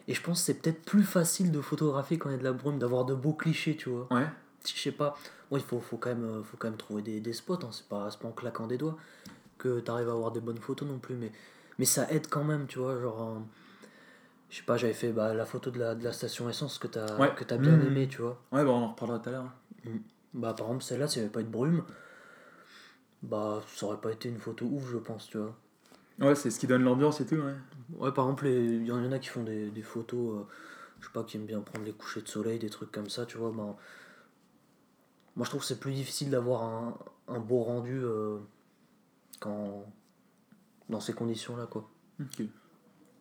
Et 0.09 0.14
je 0.14 0.23
pense 0.23 0.40
que 0.40 0.47
c'est 0.47 0.54
peut-être 0.54 0.83
plus 0.83 1.04
facile 1.04 1.52
de 1.52 1.61
photographier 1.61 2.19
quand 2.19 2.30
il 2.30 2.33
y 2.33 2.35
a 2.35 2.38
de 2.38 2.45
la 2.45 2.52
brume, 2.52 2.78
d'avoir 2.78 3.04
de 3.04 3.14
beaux 3.14 3.33
clichés, 3.33 3.76
tu 3.76 3.88
vois. 3.90 4.09
Ouais, 4.11 4.26
Je 4.67 4.81
sais 4.81 4.93
pas. 4.93 5.17
Bon, 5.50 5.57
il 5.57 5.62
faut, 5.62 5.81
faut, 5.81 5.97
quand 5.97 6.11
même, 6.11 6.25
euh, 6.25 6.43
faut 6.43 6.57
quand 6.57 6.69
même 6.69 6.76
trouver 6.76 7.02
des, 7.02 7.21
des 7.21 7.33
spots, 7.33 7.59
hein. 7.64 7.71
c'est 7.73 7.88
pas, 7.88 8.09
en 8.25 8.33
claquant 8.33 8.67
des 8.67 8.79
doigts 8.79 8.97
que 9.59 9.81
tu 9.81 9.90
arrives 9.90 10.09
à 10.09 10.12
avoir 10.12 10.31
des 10.33 10.40
bonnes 10.40 10.59
photos 10.59 10.88
non 10.88 10.99
plus. 10.99 11.17
Mais, 11.17 11.33
mais 11.79 11.85
ça 11.85 12.11
aide 12.11 12.29
quand 12.29 12.45
même, 12.45 12.67
tu 12.67 12.79
vois. 12.79 13.00
Genre, 13.00 13.23
euh, 13.23 13.38
je 14.50 14.57
sais 14.59 14.62
pas, 14.64 14.76
j'avais 14.76 14.93
fait 14.93 15.12
bah, 15.12 15.35
la 15.35 15.47
photo 15.47 15.71
de 15.71 15.79
la, 15.79 15.95
de 15.95 16.05
la 16.05 16.12
station 16.12 16.49
essence 16.49 16.79
que 16.79 16.87
t'as 16.87 17.19
Ouais. 17.19 17.35
que 17.35 17.45
t'as 17.45 17.59
bien 17.59 17.76
Mhm. 17.76 17.87
aimé, 17.87 18.09
tu 18.09 18.23
vois. 18.23 18.40
ouais, 18.52 18.64
bah 18.64 18.71
on 18.71 18.83
en 18.83 18.88
reparlera 18.93 19.19
tout 19.19 19.29
à 19.29 19.33
l'heure. 19.33 19.52
Bah, 20.35 20.55
par 20.55 20.67
exemple, 20.67 20.85
celle-là, 20.85 21.09
s'il 21.09 21.23
n'y 21.23 21.26
avait 21.26 21.33
pas 21.33 21.40
eu 21.40 21.45
de 21.45 21.50
brume, 21.50 21.85
bah, 23.23 23.62
ça 23.75 23.87
aurait 23.87 24.00
pas 24.00 24.12
été 24.12 24.29
une 24.29 24.38
photo 24.38 24.64
ouf, 24.67 24.90
je 24.90 24.97
pense, 24.99 25.26
tu 25.29 25.38
vois. 25.38 25.57
Ouais, 26.21 26.35
c'est 26.35 26.50
ce 26.50 26.59
qui 26.61 26.67
donne 26.67 26.83
l'ambiance 26.85 27.21
et 27.21 27.26
tout, 27.26 27.37
ouais. 27.37 27.55
Ouais, 27.97 28.12
par 28.12 28.25
exemple, 28.26 28.47
il 28.47 28.87
y 28.87 28.93
en 28.93 29.11
a 29.12 29.19
qui 29.19 29.29
font 29.29 29.43
des, 29.43 29.71
des 29.71 29.83
photos, 29.83 30.37
euh, 30.40 30.47
je 31.00 31.07
sais 31.07 31.12
pas, 31.12 31.25
qui 31.25 31.37
aiment 31.37 31.47
bien 31.47 31.61
prendre 31.61 31.85
les 31.85 31.93
couchers 31.93 32.23
de 32.23 32.29
soleil, 32.29 32.59
des 32.59 32.71
trucs 32.71 32.93
comme 32.93 33.09
ça, 33.09 33.26
tu 33.26 33.38
vois. 33.38 33.50
Ben, 33.50 33.75
moi, 35.37 35.45
je 35.45 35.51
trouve 35.51 35.61
que 35.63 35.67
c'est 35.67 35.81
plus 35.81 35.93
difficile 35.93 36.31
d'avoir 36.31 36.63
un, 36.63 36.99
un 37.29 37.39
beau 37.39 37.63
rendu 37.63 37.99
euh, 38.03 38.39
quand, 39.39 39.85
dans 40.89 41.01
ces 41.01 41.13
conditions-là, 41.13 41.67
quoi. 41.67 41.89
Ok. 42.21 42.43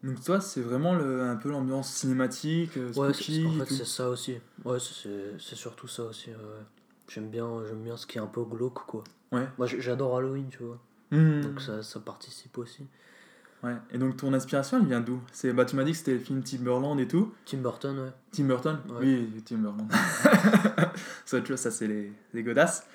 Donc 0.03 0.23
toi, 0.23 0.39
c'est 0.39 0.61
vraiment 0.61 0.95
le, 0.95 1.23
un 1.23 1.35
peu 1.35 1.49
l'ambiance 1.49 1.91
cinématique, 1.91 2.77
euh, 2.77 2.91
Ouais, 2.93 3.13
spooky 3.13 3.45
en 3.45 3.51
fait, 3.65 3.73
c'est 3.73 3.85
ça 3.85 4.09
aussi. 4.09 4.37
Ouais, 4.63 4.77
c'est 4.79 5.55
surtout 5.55 5.87
ça 5.87 6.03
aussi. 6.03 6.29
ouais. 6.29 6.35
J'aime 7.09 7.29
bien, 7.29 7.63
j'aime 7.67 7.83
bien 7.83 7.97
ce 7.97 8.05
qui 8.05 8.17
est 8.17 8.21
un 8.21 8.27
peu 8.27 8.43
glauque, 8.43 8.85
quoi. 8.85 9.03
Ouais. 9.31 9.47
Moi, 9.57 9.67
j'adore 9.67 10.15
Halloween, 10.17 10.47
tu 10.49 10.63
vois. 10.63 10.79
Mhm. 11.11 11.41
Donc 11.41 11.61
ça, 11.61 11.81
ça 11.83 11.99
participe 11.99 12.57
aussi. 12.57 12.85
Ouais. 13.63 13.75
Et 13.91 13.97
donc 13.97 14.15
ton 14.17 14.33
inspiration, 14.33 14.77
elle 14.79 14.85
vient 14.85 15.01
d'où? 15.01 15.21
C'est 15.31 15.51
bah 15.51 15.65
tu 15.65 15.75
m'as 15.75 15.83
dit 15.83 15.91
que 15.91 15.97
c'était 15.97 16.13
le 16.13 16.19
film 16.19 16.41
Timberland 16.43 16.99
et 16.99 17.07
tout. 17.07 17.33
Tim 17.45 17.57
Burton, 17.57 17.97
ouais. 17.99 18.11
Tim 18.31 18.45
Burton? 18.45 18.79
Ouais. 18.89 18.95
Oui, 19.01 19.43
Timberland. 19.43 19.91
c'est 21.25 21.37
autre 21.37 21.47
chose, 21.47 21.59
ça 21.59 21.71
c'est 21.71 21.87
les, 21.87 22.13
les 22.33 22.43
godasses. 22.43 22.87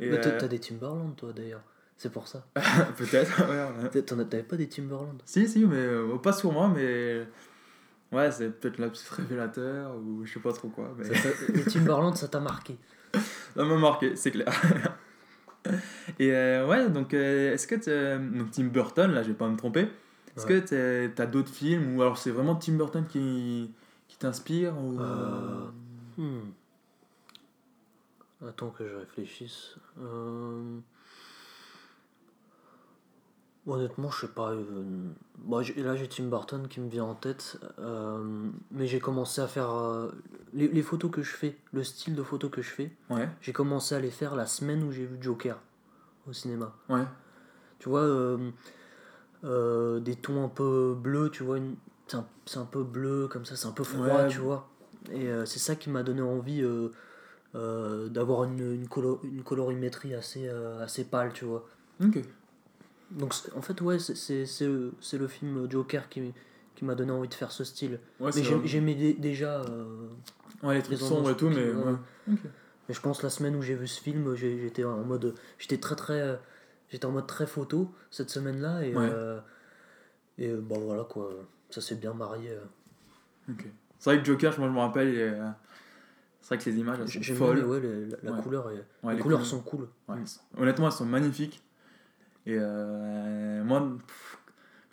Et, 0.00 0.10
Mais 0.10 0.20
t'as 0.20 0.30
euh, 0.30 0.48
des 0.48 0.58
Timberland, 0.58 1.14
toi, 1.16 1.32
d'ailleurs. 1.32 1.62
C'est 1.96 2.12
pour 2.12 2.28
ça. 2.28 2.46
Peut-être, 2.96 3.42
ouais. 3.48 4.02
t'en 4.02 4.16
T'avais 4.24 4.42
pas 4.42 4.56
des 4.56 4.68
Timberland? 4.68 5.20
Si, 5.24 5.48
si, 5.48 5.64
mais 5.66 5.76
euh, 5.76 6.16
pas 6.18 6.32
sur 6.32 6.52
moi, 6.52 6.70
mais. 6.74 7.26
Ouais, 8.10 8.30
c'est 8.30 8.48
peut-être 8.58 8.78
la 8.78 8.88
petite 8.88 9.08
révélateur 9.08 9.94
ou 9.96 10.24
je 10.24 10.32
sais 10.32 10.40
pas 10.40 10.52
trop 10.52 10.68
quoi. 10.68 10.94
Mais... 10.96 11.04
Ça 11.14 11.28
Les 11.52 11.62
Timberland, 11.64 12.16
ça 12.16 12.26
t'a 12.28 12.40
marqué. 12.40 12.78
Ça 13.54 13.64
m'a 13.64 13.76
marqué, 13.76 14.16
c'est 14.16 14.30
clair. 14.30 14.46
Et 16.18 16.32
euh, 16.32 16.66
ouais, 16.66 16.88
donc 16.88 17.12
euh, 17.12 17.52
est-ce 17.52 17.66
que 17.66 17.74
t'es- 17.74 18.18
donc 18.18 18.50
Tim 18.50 18.64
Burton, 18.66 19.10
là 19.10 19.22
je 19.22 19.28
vais 19.28 19.34
pas 19.34 19.48
me 19.48 19.56
tromper, 19.56 19.88
est-ce 20.38 20.46
Ouais. 20.46 20.62
que 20.62 21.06
t'as 21.08 21.26
d'autres 21.26 21.50
films 21.52 21.96
ou 21.96 22.02
alors 22.02 22.16
c'est 22.18 22.30
vraiment 22.30 22.54
Tim 22.56 22.74
Burton 22.74 23.04
qui, 23.08 23.70
qui 24.08 24.16
t'inspire 24.18 24.76
ou... 24.78 25.00
Euh, 25.00 25.66
Hmm. 26.16 26.50
Attends 28.46 28.70
que 28.70 28.88
je 28.88 28.94
réfléchisse. 28.96 29.76
Euh, 30.00 30.78
Honnêtement, 33.66 34.10
je 34.10 34.22
sais 34.22 34.32
pas. 34.32 34.50
euh, 34.52 35.12
bon, 35.38 35.58
là, 35.76 35.94
j'ai 35.96 36.08
Tim 36.08 36.24
Burton 36.24 36.66
qui 36.68 36.80
me 36.80 36.88
vient 36.88 37.04
en 37.04 37.14
tête. 37.14 37.58
euh, 37.78 38.48
Mais 38.70 38.86
j'ai 38.86 38.98
commencé 38.98 39.40
à 39.42 39.46
faire. 39.46 39.70
euh, 39.70 40.10
Les, 40.54 40.68
les 40.68 40.82
photos 40.82 41.10
que 41.10 41.22
je 41.22 41.30
fais, 41.36 41.56
le 41.72 41.84
style 41.84 42.14
de 42.14 42.22
photos 42.22 42.50
que 42.50 42.62
je 42.62 42.70
fais, 42.70 42.90
Ouais, 43.10 43.28
j'ai 43.42 43.52
commencé 43.52 43.94
à 43.94 44.00
les 44.00 44.10
faire 44.10 44.34
la 44.36 44.46
semaine 44.46 44.82
où 44.84 44.90
j'ai 44.90 45.04
vu 45.04 45.18
Joker 45.20 45.58
au 46.26 46.32
cinéma. 46.32 46.74
ouais, 46.88 47.04
Tu 47.78 47.88
vois, 47.90 48.00
euh, 49.44 50.00
des 50.00 50.16
tons 50.16 50.44
un 50.44 50.48
peu 50.48 50.94
bleus, 51.00 51.30
tu 51.32 51.42
vois, 51.42 51.58
c'est 52.06 52.16
un, 52.16 52.26
un 52.56 52.64
peu 52.64 52.82
bleu 52.82 53.28
comme 53.28 53.44
ça, 53.44 53.56
c'est 53.56 53.66
un 53.66 53.72
peu 53.72 53.84
froid, 53.84 54.06
Ouais. 54.06 54.28
tu 54.28 54.38
vois. 54.38 54.68
Et 55.12 55.28
euh, 55.28 55.44
c'est 55.46 55.58
ça 55.58 55.76
qui 55.76 55.90
m'a 55.90 56.02
donné 56.02 56.22
envie 56.22 56.62
euh, 57.54 58.08
d'avoir 58.08 58.44
une, 58.44 58.58
une, 58.74 58.86
colo- 58.88 59.20
une 59.24 59.42
colorimétrie 59.42 60.14
assez, 60.14 60.48
assez 60.80 61.04
pâle, 61.04 61.32
tu 61.32 61.44
vois. 61.44 61.66
ok. 62.02 62.18
Donc 63.10 63.32
en 63.56 63.62
fait, 63.62 63.80
ouais, 63.80 63.98
c'est- 63.98 64.44
le, 64.66 64.92
film 65.28 65.66
Joker 65.70 66.10
qui, 66.10 66.34
qui 66.74 66.84
m'a 66.84 66.94
donné 66.94 67.10
envie 67.10 67.28
de 67.28 67.32
faire 67.34 67.52
ce 67.52 67.64
style. 67.64 68.00
Ouais, 68.20 68.30
Mais 68.36 68.42
j'aimais 68.66 68.94
dé- 68.94 69.14
déjà. 69.14 69.62
Ouais, 70.62 70.74
les 70.74 70.82
trucs 70.82 70.98
sombres 70.98 71.30
et 71.30 71.36
tout, 71.36 71.48
mais... 71.48 71.70
Ouais. 71.70 71.94
Mais 72.88 72.94
je 72.94 73.00
pense 73.00 73.22
la 73.22 73.30
semaine 73.30 73.54
où 73.56 73.62
j'ai 73.62 73.74
vu 73.74 73.86
ce 73.86 74.00
film, 74.00 74.34
j'étais 74.34 74.84
en 74.84 75.04
mode, 75.04 75.34
j'étais 75.58 75.76
très 75.78 75.94
très, 75.96 76.38
j'étais 76.90 77.06
en 77.06 77.10
mode 77.12 77.26
très 77.26 77.46
photo 77.46 77.92
cette 78.10 78.30
semaine-là 78.30 78.82
et 78.84 78.94
Ouais. 78.94 79.08
euh, 79.10 79.40
et 80.38 80.48
euh, 80.50 80.60
bon 80.60 80.78
voilà 80.80 81.04
quoi, 81.04 81.30
ça 81.70 81.80
s'est 81.80 81.96
bien 81.96 82.12
marié. 82.14 82.50
euh. 82.50 83.52
ok. 83.52 83.66
C'est 83.98 84.10
vrai 84.10 84.20
que 84.20 84.24
Joker, 84.26 84.58
moi 84.58 84.68
je 84.68 84.72
me 84.72 84.78
rappelle, 84.78 85.08
est- 85.14 85.38
c'est 86.40 86.54
vrai 86.54 86.64
que 86.64 86.70
les 86.70 86.76
images 86.78 86.98
elles 87.00 87.24
sont 87.24 87.34
folles. 87.34 87.56
les- 87.58 87.62
ouais, 87.64 87.80
les- 87.80 88.06
la, 88.06 88.16
la 88.22 88.32
Ouais. 88.32 88.42
couleur 88.42 88.68
les, 88.70 88.76
les 88.76 88.82
couleurs 89.02 89.22
couleurs. 89.22 89.44
sont 89.46 89.60
cool. 89.60 89.88
Sont- 90.24 90.40
Honnêtement, 90.56 90.86
elles 90.86 90.92
sont 90.92 91.04
magnifiques. 91.06 91.62
Et 92.46 92.56
euh, 92.58 93.62
moi, 93.64 93.80
pff, 94.06 94.38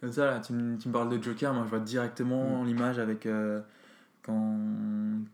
comme 0.02 0.12
ça, 0.12 0.26
là, 0.26 0.40
tu, 0.40 0.52
me, 0.54 0.78
tu 0.78 0.90
me 0.90 0.94
parles 0.94 1.08
de 1.10 1.22
Joker, 1.24 1.54
moi 1.54 1.64
je 1.64 1.70
vois 1.70 1.80
directement 1.80 2.62
Mm. 2.64 2.66
l'image 2.66 3.00
avec. 3.00 3.26
euh, 3.28 3.62
quand, 4.24 4.58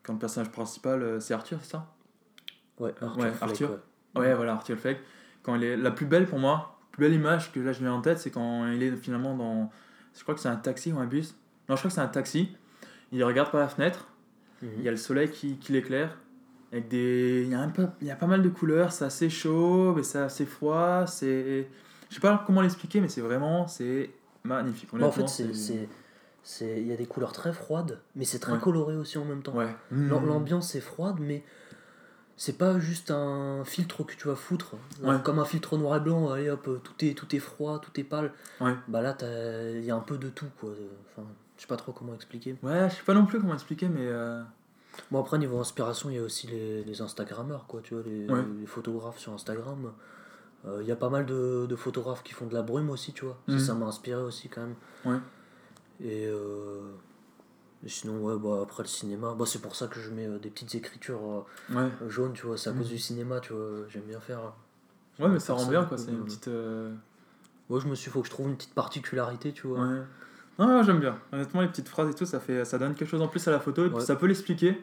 quand 0.04 0.14
le 0.14 0.20
personnage 0.20 0.52
principal, 0.52 1.02
euh, 1.02 1.20
c'est 1.22 1.34
Arthur, 1.34 1.58
c'est 1.64 1.72
ça? 1.72 1.88
Ouais, 2.78 2.94
Arthur. 3.02 3.24
Ouais, 3.24 3.32
Fleck, 3.32 3.42
Arthur. 3.50 3.70
ouais. 4.16 4.22
Ouais, 4.22 4.36
voilà, 4.36 4.52
Arthur 4.54 4.78
Fleck. 4.78 5.00
Quand 5.44 5.56
il 5.56 5.64
est, 5.64 5.78
la 5.78 5.92
plus 5.92 6.06
belle 6.06 6.28
pour 6.28 6.40
moi, 6.40 6.78
la 6.92 6.92
plus 6.92 7.02
belle 7.02 7.14
image 7.14 7.52
que 7.52 7.60
là 7.60 7.72
je 7.72 7.84
mets 7.84 7.90
en 7.90 8.02
tête, 8.02 8.20
c'est 8.20 8.32
quand 8.32 8.68
il 8.68 8.84
est 8.84 8.96
finalement 8.96 9.36
dans. 9.36 9.72
Je 10.16 10.22
crois 10.24 10.36
que 10.36 10.42
c'est 10.42 10.50
un 10.50 10.56
taxi 10.56 10.92
ou 10.92 11.00
un 11.00 11.06
bus. 11.06 11.36
Non, 11.70 11.76
je 11.76 11.82
crois 11.82 11.90
que 11.90 11.96
c'est 11.96 12.02
un 12.02 12.08
taxi. 12.08 12.56
Il 13.12 13.24
regarde 13.24 13.52
par 13.52 13.62
la 13.62 13.68
fenêtre. 13.68 14.08
Mhm. 14.62 14.70
Il 14.78 14.84
y 14.84 14.88
a 14.88 14.92
le 14.92 14.98
soleil 14.98 15.30
qui, 15.30 15.58
qui 15.58 15.72
l'éclaire. 15.72 16.18
Avec 16.72 16.88
des... 16.88 17.44
il, 17.46 17.52
y 17.52 17.56
a 17.56 17.60
un 17.60 17.70
peu... 17.70 17.88
il 18.02 18.08
y 18.08 18.12
a 18.12 18.16
pas 18.16 18.28
mal 18.28 18.42
de 18.42 18.50
couleurs. 18.50 18.92
C'est 18.92 19.06
assez 19.06 19.30
chaud, 19.30 19.94
mais 19.96 20.04
c'est 20.04 20.20
assez 20.20 20.46
froid. 20.46 21.06
C'est... 21.08 21.68
Je 22.10 22.16
sais 22.16 22.22
pas 22.22 22.44
comment 22.46 22.62
l'expliquer, 22.62 23.00
mais 23.02 23.08
c'est 23.10 23.22
vraiment 23.22 23.68
c'est 23.68 24.10
magnifique. 24.44 24.94
En 24.94 25.12
fait, 25.12 25.28
c'est, 26.44 26.82
il 26.82 26.88
y 26.88 26.92
a 26.92 26.96
des 26.96 27.06
couleurs 27.06 27.34
très 27.34 27.54
froides, 27.54 28.00
mais 28.16 28.26
c'est 28.26 28.40
très 28.40 28.54
Ouais. 28.54 28.60
coloré 28.60 28.96
aussi 28.96 29.18
en 29.18 29.26
même 29.26 29.44
temps. 29.44 29.54
Ouais. 29.54 29.74
Mmh. 29.92 30.10
L'ambiance 30.10 30.76
est 30.76 30.82
froide, 30.82 31.18
mais 31.20 31.44
c'est 32.44 32.58
pas 32.58 32.80
juste 32.80 33.12
un 33.12 33.64
filtre 33.66 34.04
que 34.04 34.16
tu 34.16 34.28
vas 34.28 34.36
foutre. 34.36 34.74
Ouais. 35.04 35.16
Comme 35.24 35.38
un 35.38 35.46
filtre 35.46 35.78
noir 35.78 35.98
et 35.98 36.00
blanc, 36.00 36.32
allez 36.32 36.50
hop, 36.50 36.68
tout 36.84 37.06
est, 37.06 37.14
tout 37.16 37.36
est 37.36 37.40
froid, 37.40 37.78
tout 37.80 37.92
est 38.00 38.04
pâle. 38.04 38.32
Ouais. 38.60 38.74
Bah 38.88 39.02
là, 39.02 39.16
il 39.76 39.86
y 39.86 39.92
a 39.92 39.96
un 39.96 40.00
peu 40.00 40.18
de 40.18 40.28
tout, 40.30 40.48
quoi. 40.60 40.72
Enfin, 41.12 41.28
je 41.56 41.62
sais 41.62 41.68
pas 41.68 41.78
trop 41.78 41.92
comment 41.92 42.16
expliquer. 42.16 42.56
Ouais, 42.64 42.90
je 42.90 42.96
sais 42.96 43.04
pas 43.06 43.14
non 43.14 43.28
plus 43.28 43.40
comment 43.40 43.54
expliquer, 43.54 43.88
mais. 43.90 44.08
euh, 44.08 44.42
Bon, 45.12 45.20
après, 45.22 45.38
niveau 45.38 45.60
inspiration, 45.60 46.10
il 46.10 46.16
y 46.16 46.20
a 46.20 46.24
aussi 46.24 46.48
les, 46.48 46.84
les 46.84 47.02
Instagrammeurs, 47.04 47.66
quoi, 47.68 47.82
tu 47.84 47.94
vois, 47.94 48.02
les, 48.04 48.26
Ouais. 48.28 48.44
les 48.60 48.66
photographes 48.66 49.20
sur 49.20 49.34
Instagram. 49.34 49.92
Euh, 50.66 50.80
Il 50.82 50.88
y 50.88 50.92
a 50.92 50.96
pas 50.96 51.10
mal 51.10 51.28
de, 51.28 51.68
de 51.70 51.76
photographes 51.76 52.24
qui 52.24 52.34
font 52.34 52.48
de 52.48 52.54
la 52.56 52.64
brume 52.64 52.90
aussi, 52.90 53.14
tu 53.14 53.26
vois. 53.26 53.38
Ça. 53.48 53.60
Ça 53.60 53.74
m'a 53.76 53.86
inspiré 53.86 54.22
aussi, 54.22 54.50
quand 54.50 54.62
même. 54.62 54.76
Ouais. 55.06 55.20
Et, 56.04 56.26
euh, 56.26 56.82
et 57.84 57.90
sinon, 57.90 58.20
ouais, 58.22 58.38
bah, 58.38 58.60
après 58.64 58.84
le 58.84 58.88
cinéma, 58.88 59.34
bah, 59.38 59.46
c'est 59.48 59.62
pour 59.62 59.76
ça 59.76 59.88
que 59.88 60.00
je 60.00 60.10
mets 60.12 60.28
euh, 60.28 60.38
des 60.40 60.50
petites 60.50 60.76
écritures 60.76 61.46
euh, 61.72 61.76
Ouais. 61.76 61.90
jaunes, 62.10 62.34
tu 62.34 62.46
vois. 62.46 62.58
C'est 62.58 62.70
à 62.70 62.74
cause 62.74 62.90
du 62.90 62.98
cinéma, 63.00 63.40
tu 63.40 63.54
vois. 63.54 63.88
J'aime 63.90 64.04
bien 64.04 64.20
faire. 64.20 64.40
Ouais, 65.20 65.28
mais 65.28 65.40
ça 65.40 65.54
rend 65.54 65.66
bien, 65.66 65.84
quoi. 65.86 65.98
C'est 65.98 66.12
une 66.12 66.20
euh, 66.22 66.24
petite. 66.24 66.48
Ouais, 67.70 67.80
je 67.80 67.88
me 67.88 67.96
suis 67.96 68.10
dit, 68.10 68.14
faut 68.14 68.22
que 68.22 68.28
je 68.28 68.32
trouve 68.32 68.48
une 68.50 68.56
petite 68.58 68.74
particularité, 68.74 69.52
tu 69.54 69.68
vois. 69.68 69.80
Ouais. 69.80 70.02
Non, 70.60 70.78
ouais, 70.78 70.84
j'aime 70.84 71.00
bien. 71.00 71.18
Honnêtement, 71.32 71.62
les 71.62 71.68
petites 71.70 71.88
phrases 71.88 72.10
et 72.10 72.14
tout, 72.14 72.26
ça, 72.26 72.40
fait, 72.40 72.66
ça 72.66 72.78
donne 72.78 72.94
quelque 72.96 73.10
chose 73.10 73.22
en 73.22 73.28
plus 73.28 73.48
à 73.48 73.52
la 73.52 73.60
photo 73.60 73.84
et 73.86 73.88
puis 73.88 73.96
Ouais. 73.98 74.02
ça 74.06 74.16
peut 74.16 74.26
l'expliquer. 74.28 74.74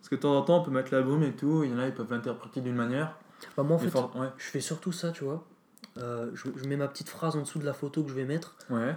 Parce 0.00 0.08
que 0.08 0.16
de 0.16 0.20
temps 0.20 0.36
en 0.36 0.42
temps, 0.42 0.60
on 0.60 0.64
peut 0.64 0.70
mettre 0.70 0.92
la 0.92 1.02
brume 1.02 1.22
et 1.22 1.32
tout. 1.32 1.62
Il 1.64 1.70
y 1.70 1.74
en 1.74 1.78
a, 1.78 1.86
ils 1.86 1.94
peuvent 1.94 2.10
l'interpréter 2.10 2.60
d'une 2.60 2.74
manière. 2.76 3.16
Bah, 3.56 3.62
moi, 3.62 3.76
en 3.76 3.78
fait, 3.78 3.90
for- 3.90 4.14
Ouais. 4.16 4.28
je 4.38 4.44
fais 4.44 4.60
surtout 4.60 4.92
ça, 4.92 5.10
tu 5.12 5.24
vois. 5.24 5.44
Euh, 5.98 6.30
je, 6.34 6.48
je 6.56 6.64
mets 6.68 6.76
ma 6.76 6.88
petite 6.88 7.08
phrase 7.08 7.36
en 7.36 7.40
dessous 7.42 7.58
de 7.58 7.64
la 7.64 7.72
photo 7.74 8.02
que 8.02 8.08
je 8.10 8.14
vais 8.14 8.24
mettre. 8.24 8.56
Ouais. 8.70 8.96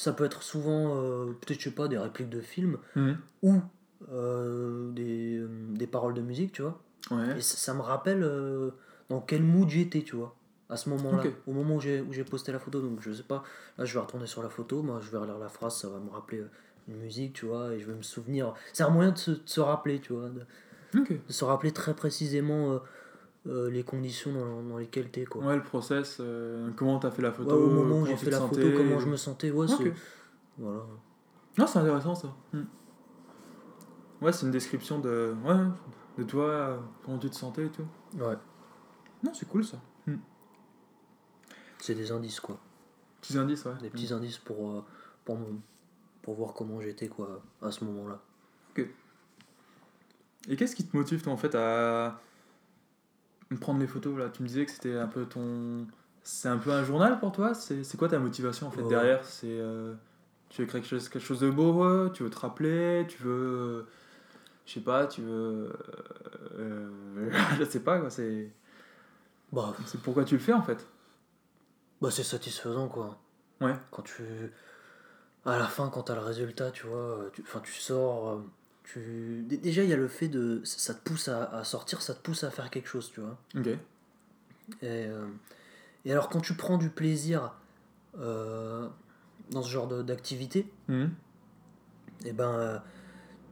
Ça 0.00 0.12
peut 0.12 0.24
être 0.24 0.42
souvent, 0.42 0.96
euh, 0.96 1.26
peut-être, 1.40 1.58
je 1.60 1.64
sais 1.68 1.74
pas, 1.74 1.86
des 1.88 1.98
répliques 1.98 2.30
de 2.30 2.40
films 2.40 2.78
Mhm. 2.96 3.18
ou 3.42 3.54
euh, 4.10 4.90
des, 4.92 5.36
euh, 5.38 5.48
des 5.74 5.86
paroles 5.86 6.14
de 6.14 6.22
musique, 6.22 6.52
tu 6.52 6.62
vois. 6.62 6.80
Ouais. 7.10 7.36
Et 7.38 7.40
ça, 7.40 7.56
ça 7.56 7.74
me 7.74 7.80
rappelle 7.82 8.22
euh, 8.22 8.70
dans 9.08 9.20
quel 9.20 9.42
mood 9.42 9.68
j'étais, 9.68 10.02
tu 10.02 10.16
vois. 10.16 10.34
à 10.70 10.76
ce 10.76 10.88
moment-là, 10.88 11.24
au 11.48 11.52
moment 11.52 11.74
où 11.76 11.80
j'ai 11.80 12.00
où 12.00 12.12
j'ai 12.12 12.22
posté 12.22 12.52
la 12.52 12.60
photo. 12.60 12.80
Donc 12.80 13.00
je 13.02 13.12
sais 13.12 13.24
pas, 13.24 13.42
là 13.76 13.84
je 13.84 13.92
vais 13.92 13.98
retourner 13.98 14.26
sur 14.26 14.40
la 14.40 14.48
photo, 14.48 14.82
moi 14.84 15.00
je 15.02 15.10
vais 15.10 15.18
relire 15.18 15.36
la 15.38 15.48
phrase, 15.48 15.76
ça 15.76 15.88
va 15.88 15.98
me 15.98 16.08
rappeler 16.10 16.44
une 16.86 16.96
musique, 16.96 17.32
tu 17.32 17.46
vois, 17.46 17.74
et 17.74 17.80
je 17.80 17.86
vais 17.86 17.94
me 17.94 18.02
souvenir. 18.02 18.54
C'est 18.72 18.84
un 18.84 18.90
moyen 18.90 19.10
de 19.10 19.18
se, 19.18 19.32
de 19.32 19.40
se 19.46 19.60
rappeler, 19.60 19.98
tu 20.00 20.12
vois, 20.12 20.28
de 20.28 20.42
se 21.28 21.44
rappeler 21.44 21.72
très 21.72 21.92
précisément 21.94 22.80
euh, 23.46 23.70
les 23.70 23.82
conditions 23.84 24.32
dans, 24.32 24.62
dans 24.62 24.78
lesquelles 24.78 25.10
t'es, 25.10 25.24
quoi. 25.24 25.44
Ouais, 25.44 25.56
le 25.56 25.62
process, 25.62 26.18
euh, 26.20 26.70
comment 26.76 26.98
t'as 26.98 27.10
fait 27.10 27.22
la 27.22 27.30
Ouais, 27.30 27.34
photo, 27.34 27.56
au 27.56 27.70
moment 27.70 28.00
où 28.00 28.06
j'ai 28.06 28.16
fait 28.16 28.30
la 28.30 28.40
photo, 28.40 28.60
comment 28.76 28.98
je 28.98 29.06
me 29.06 29.16
sentais, 29.16 29.50
ouais, 29.50 29.70
Ok. 29.70 29.78
c'est. 29.82 29.94
Voilà. 30.58 30.82
Non, 31.58 31.66
c'est 31.66 31.78
intéressant 31.78 32.14
ça. 32.14 32.28
Hmm. 32.52 32.62
Ouais, 34.22 34.32
c'est 34.32 34.44
une 34.46 34.52
description 34.52 34.98
de, 35.00 35.34
ouais, 35.44 35.54
de 36.18 36.22
toi, 36.24 36.44
euh, 36.44 36.78
comment 37.04 37.18
tu 37.18 37.30
te 37.30 37.34
sentais 37.34 37.66
et 37.66 37.70
tout. 37.70 37.86
Ouais. 38.18 38.36
Non, 39.22 39.32
c'est 39.34 39.48
cool 39.48 39.64
ça. 39.64 39.78
Hmm. 40.06 40.16
C'est 41.78 41.94
des 41.94 42.12
indices, 42.12 42.40
quoi. 42.40 42.58
Petits 43.22 43.38
indices, 43.38 43.64
ouais. 43.64 43.72
Des 43.80 43.88
petits 43.90 44.12
indices 44.12 44.38
pour, 44.38 44.70
euh, 44.70 44.84
pour, 45.24 45.36
mon- 45.38 45.60
pour 46.22 46.34
voir 46.34 46.52
comment 46.52 46.80
j'étais, 46.80 47.08
quoi, 47.08 47.40
à 47.62 47.70
ce 47.70 47.84
moment-là. 47.84 48.20
Et 50.48 50.56
qu'est-ce 50.56 50.74
qui 50.74 50.86
te 50.86 50.96
motive, 50.96 51.22
toi, 51.22 51.32
en 51.32 51.36
fait, 51.36 51.54
à 51.54 52.18
prendre 53.58 53.80
les 53.80 53.86
photos 53.86 54.18
là 54.18 54.28
Tu 54.28 54.42
me 54.42 54.48
disais 54.48 54.64
que 54.66 54.72
c'était 54.72 54.96
un 54.96 55.06
peu 55.08 55.24
ton. 55.26 55.86
C'est 56.22 56.48
un 56.48 56.58
peu 56.58 56.70
un 56.70 56.84
journal 56.84 57.18
pour 57.18 57.32
toi 57.32 57.54
C'est 57.54 57.96
quoi 57.96 58.08
ta 58.08 58.18
motivation, 58.18 58.66
en 58.66 58.70
fait, 58.70 58.82
derrière 58.88 59.24
C'est. 59.24 59.46
euh, 59.48 59.94
Tu 60.50 60.62
veux 60.62 60.68
créer 60.68 60.80
quelque 60.82 60.90
chose, 60.90 61.08
quelque 61.08 61.24
chose 61.24 61.40
de 61.40 61.50
beau 61.50 61.84
euh, 61.84 62.10
Tu 62.10 62.22
veux 62.22 62.30
te 62.30 62.38
rappeler 62.38 63.06
Tu 63.08 63.22
veux. 63.22 63.30
euh, 63.32 63.82
Je 64.66 64.74
sais 64.74 64.80
pas, 64.80 65.06
tu 65.06 65.22
veux. 65.22 65.72
euh, 66.58 67.30
je 67.58 67.64
sais 67.64 67.80
pas, 67.80 67.98
quoi. 67.98 68.10
C'est 68.10 68.50
Bah, 69.52 69.74
c'est 69.86 70.00
pourquoi 70.00 70.24
tu 70.24 70.34
le 70.34 70.40
fais, 70.40 70.52
en 70.52 70.62
fait. 70.62 70.86
bah 72.00 72.10
c'est 72.10 72.22
satisfaisant, 72.22 72.88
quoi. 72.88 73.18
Ouais. 73.60 73.74
Quand 73.90 74.02
tu. 74.02 74.22
À 75.46 75.58
la 75.58 75.66
fin, 75.66 75.88
quand 75.88 76.02
t'as 76.04 76.14
le 76.14 76.20
résultat, 76.20 76.70
tu 76.70 76.86
vois, 76.86 77.24
tu, 77.32 77.42
enfin, 77.42 77.60
tu 77.64 77.72
sors. 77.72 78.28
euh, 78.28 78.38
Tu... 78.92 79.44
Déjà, 79.48 79.84
il 79.84 79.90
y 79.90 79.92
a 79.92 79.96
le 79.96 80.08
fait 80.08 80.28
de. 80.28 80.60
Ça 80.64 80.94
te 80.94 81.00
pousse 81.08 81.28
à, 81.28 81.44
à 81.44 81.64
sortir, 81.64 82.02
ça 82.02 82.14
te 82.14 82.20
pousse 82.20 82.42
à 82.44 82.50
faire 82.50 82.70
quelque 82.70 82.88
chose, 82.88 83.10
tu 83.12 83.20
vois. 83.20 83.38
Ok. 83.56 83.66
Et, 83.68 83.78
euh, 84.82 85.26
et 86.04 86.12
alors, 86.12 86.28
quand 86.28 86.40
tu 86.40 86.54
prends 86.54 86.76
du 86.78 86.88
plaisir 86.90 87.54
euh, 88.18 88.88
dans 89.50 89.62
ce 89.62 89.70
genre 89.70 89.86
d'activité, 90.02 90.66
Mhm. 90.88 91.10
et 92.24 92.32
ben, 92.32 92.50
euh, 92.50 92.78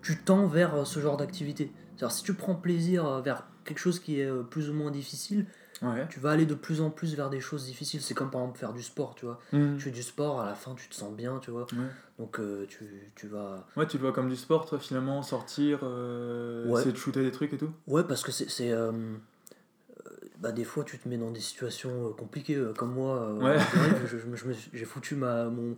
tu 0.02 0.18
tends 0.18 0.46
vers 0.46 0.86
ce 0.86 0.98
genre 1.00 1.16
d'activité. 1.16 1.70
C'est-à-dire, 1.96 2.16
si 2.16 2.22
tu 2.24 2.34
prends 2.34 2.54
plaisir 2.54 3.20
vers 3.20 3.46
quelque 3.64 3.78
chose 3.78 4.00
qui 4.00 4.20
est 4.20 4.30
plus 4.50 4.70
ou 4.70 4.72
moins 4.74 4.90
difficile, 4.90 5.46
Ouais. 5.82 6.06
tu 6.08 6.18
vas 6.20 6.30
aller 6.30 6.46
de 6.46 6.54
plus 6.54 6.80
en 6.80 6.90
plus 6.90 7.14
vers 7.14 7.30
des 7.30 7.40
choses 7.40 7.64
difficiles. 7.66 8.00
C'est 8.02 8.14
comme 8.14 8.30
par 8.30 8.40
exemple 8.40 8.58
faire 8.58 8.72
du 8.72 8.82
sport, 8.82 9.14
tu 9.14 9.26
vois. 9.26 9.38
Mhm. 9.52 9.76
Tu 9.76 9.84
fais 9.84 9.90
du 9.90 10.02
sport, 10.02 10.40
à 10.40 10.46
la 10.46 10.54
fin, 10.54 10.74
tu 10.74 10.88
te 10.88 10.94
sens 10.94 11.12
bien, 11.14 11.38
tu 11.38 11.50
vois. 11.50 11.66
Ouais. 11.72 11.86
Donc, 12.18 12.40
euh, 12.40 12.66
tu, 12.68 13.12
tu 13.14 13.28
vas. 13.28 13.64
Ouais, 13.76 13.86
tu 13.86 13.96
le 13.96 14.02
vois 14.02 14.12
comme 14.12 14.28
du 14.28 14.36
sport, 14.36 14.66
toi, 14.66 14.78
finalement, 14.78 15.22
sortir, 15.22 15.80
euh, 15.82 16.66
Ouais. 16.68 16.80
essayer 16.80 16.92
de 16.92 16.96
shooter 16.98 17.22
des 17.22 17.30
trucs 17.30 17.52
et 17.52 17.58
tout? 17.58 17.70
Ouais, 17.86 18.02
parce 18.04 18.22
que 18.22 18.32
c'est. 18.32 18.50
c'est, 18.50 18.72
euh, 18.72 18.90
euh, 18.90 20.10
bah, 20.38 20.50
des 20.52 20.64
fois, 20.64 20.82
tu 20.84 20.98
te 20.98 21.08
mets 21.08 21.16
dans 21.18 21.30
des 21.30 21.40
situations 21.40 22.12
compliquées, 22.14 22.60
comme 22.76 22.92
moi. 22.94 23.36
je, 23.40 24.06
je 24.18 24.36
je 24.36 24.46
me 24.46 24.54
j'ai 24.72 24.84
foutu 24.84 25.14
ma, 25.14 25.44
mon, 25.44 25.76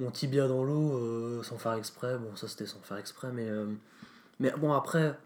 mon 0.00 0.10
tibia 0.10 0.48
dans 0.48 0.64
l'eau 0.64 1.42
sans 1.42 1.58
faire 1.58 1.74
exprès. 1.74 2.16
Bon, 2.18 2.34
ça, 2.36 2.48
c'était 2.48 2.66
sans 2.66 2.80
faire 2.80 2.96
exprès, 2.96 3.28
mais. 3.32 3.48
mais 4.40 4.50
bon, 4.52 4.72
après, 4.72 5.18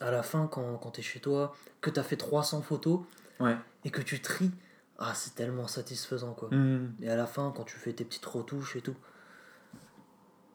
à 0.00 0.10
la 0.10 0.22
fin, 0.22 0.46
quand, 0.46 0.76
quand 0.78 0.90
t'es 0.92 1.02
chez 1.02 1.20
toi, 1.20 1.54
que 1.80 1.90
t'as 1.90 2.02
fait 2.02 2.16
300 2.16 2.62
photos 2.62 3.00
Ouais. 3.40 3.56
et 3.84 3.90
que 3.90 4.00
tu 4.02 4.20
tries, 4.20 4.50
ah, 4.98 5.12
c'est 5.14 5.34
tellement 5.34 5.66
satisfaisant, 5.68 6.32
quoi. 6.34 6.48
Mhm. 6.52 6.92
Et 7.02 7.08
à 7.10 7.16
la 7.16 7.26
fin, 7.26 7.52
quand 7.56 7.64
tu 7.64 7.76
fais 7.76 7.92
tes 7.92 8.04
petites 8.04 8.26
retouches 8.26 8.76
et 8.76 8.80
tout, 8.80 8.94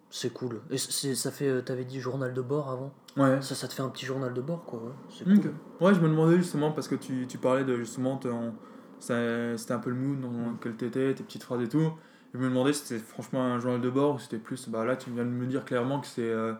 c'est 0.09 0.31
cool. 0.31 0.61
Et 0.69 0.77
c'est, 0.77 1.15
ça 1.15 1.31
fait, 1.31 1.47
euh, 1.47 1.61
t'avais 1.61 1.85
dit 1.85 1.99
journal 1.99 2.33
de 2.33 2.41
bord 2.41 2.69
avant 2.69 2.93
Ouais. 3.17 3.41
ça, 3.41 3.55
ça 3.55 3.67
te 3.67 3.73
fait 3.73 3.81
un 3.81 3.89
petit 3.89 4.05
journal 4.05 4.33
de 4.33 4.41
bord, 4.41 4.63
quoi. 4.65 4.79
ouais. 4.79 4.91
C'est 5.09 5.23
cool. 5.23 5.53
Ouais, 5.81 5.93
je 5.93 5.99
me 5.99 6.07
demandais 6.07 6.37
justement 6.37 6.71
parce 6.71 6.87
que 6.87 6.95
tu, 6.95 7.25
tu 7.27 7.37
parlais 7.37 7.63
de 7.63 7.77
justement 7.77 8.17
ton- 8.17 8.53
ça- 8.99 9.57
c'était 9.57 9.73
un 9.73 9.79
peu 9.79 9.89
le 9.89 9.95
mood 9.95 10.19
dans 10.21 10.51
lequel 10.51 10.75
t'étais, 10.75 11.13
tes 11.15 11.23
petites 11.23 11.43
phrases 11.43 11.61
et 11.61 11.69
tout. 11.69 11.91
Je 12.33 12.39
me 12.39 12.45
demandais 12.49 12.73
si 12.73 12.85
c'était 12.85 13.03
franchement 13.03 13.43
un 13.43 13.59
journal 13.59 13.81
de 13.81 13.89
bord 13.89 14.15
ou 14.15 14.19
c'était 14.19 14.37
plus. 14.39 14.67
Bah 14.69 14.85
là, 14.85 14.95
tu 14.95 15.09
viens 15.11 15.25
de 15.25 15.29
me 15.29 15.45
dire 15.47 15.65
clairement 15.65 15.99
que 15.99 16.07
c'est 16.07 16.21
euh, 16.29 16.53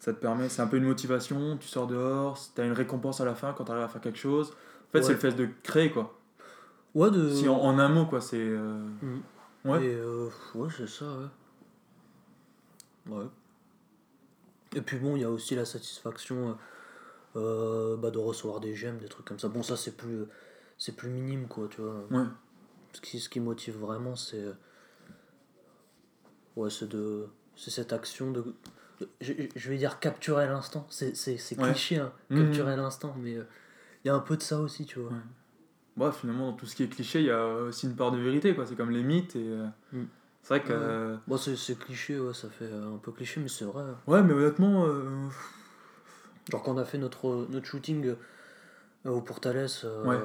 ça 0.00 0.12
te 0.12 0.18
permet, 0.18 0.48
c'est 0.48 0.62
un 0.62 0.66
peu 0.66 0.78
une 0.78 0.84
motivation. 0.84 1.56
Tu 1.58 1.68
sors 1.68 1.86
dehors, 1.86 2.36
t'as 2.56 2.66
une 2.66 2.72
récompense 2.72 3.20
à 3.20 3.24
la 3.24 3.36
fin 3.36 3.52
quand 3.52 3.64
t'arrives 3.64 3.84
à 3.84 3.88
faire 3.88 4.00
quelque 4.00 4.18
chose. 4.18 4.50
En 4.88 4.92
fait, 4.92 5.02
c'est 5.04 5.12
le 5.12 5.18
fait 5.18 5.32
de 5.32 5.48
créer 5.62 5.92
quoi. 5.92 6.18
Ouais, 6.94 7.10
de. 7.12 7.30
Si 7.30 7.48
en, 7.48 7.56
en 7.56 7.78
un 7.78 7.88
mot 7.88 8.06
quoi, 8.06 8.20
c'est. 8.20 8.36
euh, 8.40 8.84
Mm. 9.02 9.20
Ouais. 9.66 9.84
Et, 9.84 9.94
euh, 9.94 10.28
ouais, 10.54 10.68
c'est 10.76 10.88
ça, 10.88 11.04
ouais. 11.04 11.26
Ouais. 13.14 13.26
Et 14.74 14.80
puis 14.80 14.98
bon, 14.98 15.16
il 15.16 15.22
y 15.22 15.24
a 15.24 15.30
aussi 15.30 15.54
la 15.54 15.64
satisfaction 15.66 16.56
euh, 17.36 17.96
bah, 17.96 18.10
de 18.10 18.18
recevoir 18.18 18.60
des 18.60 18.74
gemmes, 18.74 18.98
des 18.98 19.08
trucs 19.08 19.26
comme 19.26 19.38
ça. 19.38 19.48
Bon, 19.48 19.62
ça, 19.62 19.76
c'est 19.76 19.96
plus, 19.96 20.24
c'est 20.78 20.96
plus 20.96 21.10
minime, 21.10 21.46
quoi, 21.46 21.68
tu 21.68 21.82
vois. 21.82 21.94
Ouais. 22.10 22.24
Ce 22.94 23.00
qui, 23.02 23.20
ce 23.20 23.28
qui 23.28 23.38
motive 23.40 23.76
vraiment, 23.78 24.16
c'est. 24.16 24.46
Ouais, 26.56 26.70
c'est 26.70 26.88
de. 26.88 27.26
C'est 27.56 27.70
cette 27.70 27.92
action 27.92 28.30
de. 28.30 28.42
Je, 29.20 29.32
je 29.56 29.70
vais 29.70 29.76
dire 29.76 29.98
capturer 30.00 30.46
l'instant. 30.46 30.86
C'est, 30.90 31.12
cliché, 31.56 31.98
hein, 31.98 32.12
Mhm. 32.30 32.44
capturer 32.44 32.76
l'instant, 32.76 33.14
mais 33.18 33.34
euh, 33.36 33.44
il 34.04 34.08
y 34.08 34.10
a 34.10 34.14
un 34.14 34.20
peu 34.20 34.36
de 34.36 34.42
ça 34.42 34.58
aussi, 34.60 34.84
tu 34.86 34.98
vois. 34.98 35.10
Ouais. 35.10 35.16
Bah, 35.96 36.12
finalement, 36.12 36.50
dans 36.50 36.56
tout 36.56 36.66
ce 36.66 36.74
qui 36.76 36.82
est 36.84 36.88
cliché, 36.88 37.20
il 37.20 37.26
y 37.26 37.30
a 37.30 37.46
aussi 37.46 37.86
une 37.86 37.96
part 37.96 38.12
de 38.12 38.18
vérité 38.18 38.54
quoi. 38.54 38.66
C'est 38.66 38.76
comme 38.76 38.90
les 38.90 39.02
mythes 39.02 39.36
et. 39.36 39.48
euh, 39.48 39.66
Mm. 39.92 40.04
C'est 40.42 40.48
vrai 40.54 40.62
que. 40.62 40.72
Euh, 40.72 41.16
Bon, 41.26 41.36
c'est, 41.36 41.78
cliché, 41.78 42.18
ouais, 42.18 42.32
ça 42.32 42.48
fait 42.48 42.64
euh, 42.64 42.94
un 42.94 42.98
peu 42.98 43.12
cliché, 43.12 43.40
mais 43.40 43.48
c'est 43.48 43.64
vrai. 43.66 43.84
ouais, 44.06 44.22
mais 44.22 44.32
honnêtement. 44.32 44.86
euh, 44.86 45.28
Genre 46.50 46.62
quand 46.62 46.72
on 46.74 46.78
a 46.78 46.84
fait 46.84 46.98
notre, 46.98 47.46
notre 47.50 47.66
shooting 47.66 48.14
au 49.04 49.20
Portales 49.20 49.66
Ouais. 50.04 50.18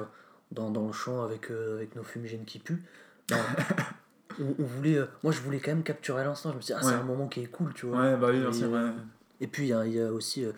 dans, 0.52 0.70
dans 0.70 0.86
le 0.86 0.92
champ 0.92 1.22
avec, 1.22 1.50
avec 1.50 1.94
nos 1.96 2.02
fumigènes 2.02 2.44
qui 2.44 2.58
puent, 2.58 2.82
ben, 3.28 3.36
on, 4.40 4.54
on 4.62 4.64
voulait, 4.64 4.96
euh, 4.98 5.06
moi 5.22 5.32
je 5.32 5.40
voulais 5.40 5.60
quand 5.60 5.70
même 5.70 5.82
capturer 5.82 6.24
l'instant. 6.24 6.50
Je 6.52 6.56
me 6.56 6.60
suis 6.60 6.72
dit, 6.74 6.78
ah, 6.78 6.82
c'est 6.82 6.88
Ouais. 6.94 7.00
un 7.00 7.02
moment 7.02 7.28
qui 7.28 7.40
est 7.40 7.46
cool, 7.46 7.72
tu 7.74 7.86
vois. 7.86 8.00
Ouais, 8.00 8.16
bah 8.16 8.28
oui, 8.30 8.38
Et, 8.38 8.52
c'est 8.52 8.66
vrai. 8.66 8.92
Et 9.40 9.46
puis 9.46 9.64
il 9.64 9.68
y 9.68 9.72
a, 9.72 9.86
il 9.86 9.92
y 9.94 10.00
a 10.00 10.12
aussi, 10.12 10.44
euh, 10.44 10.52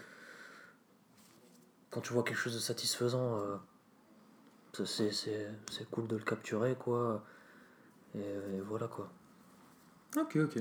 quand 1.91 2.01
tu 2.01 2.13
vois 2.13 2.23
quelque 2.23 2.39
chose 2.39 2.55
de 2.55 2.61
satisfaisant, 2.61 3.37
euh, 3.39 3.57
ça, 4.73 4.87
c'est, 4.87 5.11
c'est, 5.13 5.49
c'est 5.71 5.89
cool 5.91 6.07
de 6.07 6.17
le 6.17 6.23
capturer, 6.23 6.77
quoi. 6.79 7.25
Et, 8.15 8.21
et 8.21 8.61
voilà, 8.67 8.87
quoi. 8.89 9.11
Ok, 10.17 10.37
ok. 10.37 10.59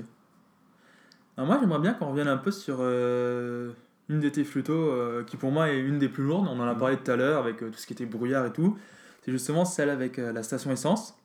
Alors 1.36 1.46
moi, 1.46 1.58
j'aimerais 1.60 1.78
bien 1.78 1.94
qu'on 1.94 2.10
revienne 2.10 2.28
un 2.28 2.36
peu 2.36 2.50
sur 2.50 2.78
euh, 2.80 3.72
une 4.08 4.20
de 4.20 4.28
tes 4.28 4.44
photos 4.44 4.90
euh, 4.92 5.24
qui 5.24 5.36
pour 5.36 5.52
moi 5.52 5.70
est 5.70 5.78
une 5.78 5.98
des 5.98 6.08
plus 6.08 6.24
lourdes. 6.24 6.48
On 6.48 6.58
en 6.58 6.66
a 6.66 6.72
Mhm. 6.74 6.78
parlé 6.80 6.96
tout 6.96 7.10
à 7.10 7.16
l'heure 7.16 7.38
avec 7.42 7.62
euh, 7.62 7.70
tout 7.70 7.78
ce 7.78 7.86
qui 7.86 7.92
était 7.92 8.06
brouillard 8.06 8.44
et 8.46 8.52
tout. 8.52 8.76
C'est 9.24 9.30
justement 9.30 9.64
celle 9.64 9.90
avec 9.90 10.18
euh, 10.18 10.32
la 10.32 10.42
station 10.42 10.70
essence. 10.72 11.16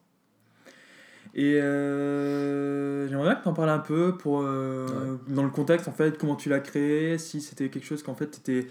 Et 1.36 1.60
euh, 1.60 3.08
j'aimerais 3.08 3.30
bien 3.30 3.36
que 3.36 3.44
tu 3.44 3.50
en 3.50 3.54
parles 3.54 3.70
un 3.70 3.80
peu 3.80 4.16
pour, 4.16 4.42
euh, 4.42 5.18
dans 5.28 5.44
le 5.44 5.50
contexte, 5.50 5.88
en 5.88 5.92
fait, 5.92 6.18
comment 6.18 6.36
tu 6.36 6.50
l'as 6.50 6.60
créé, 6.60 7.18
si 7.18 7.42
c'était 7.42 7.70
quelque 7.70 7.86
chose 7.86 8.04
qu'en 8.04 8.14
fait 8.14 8.30
tu 8.44 8.68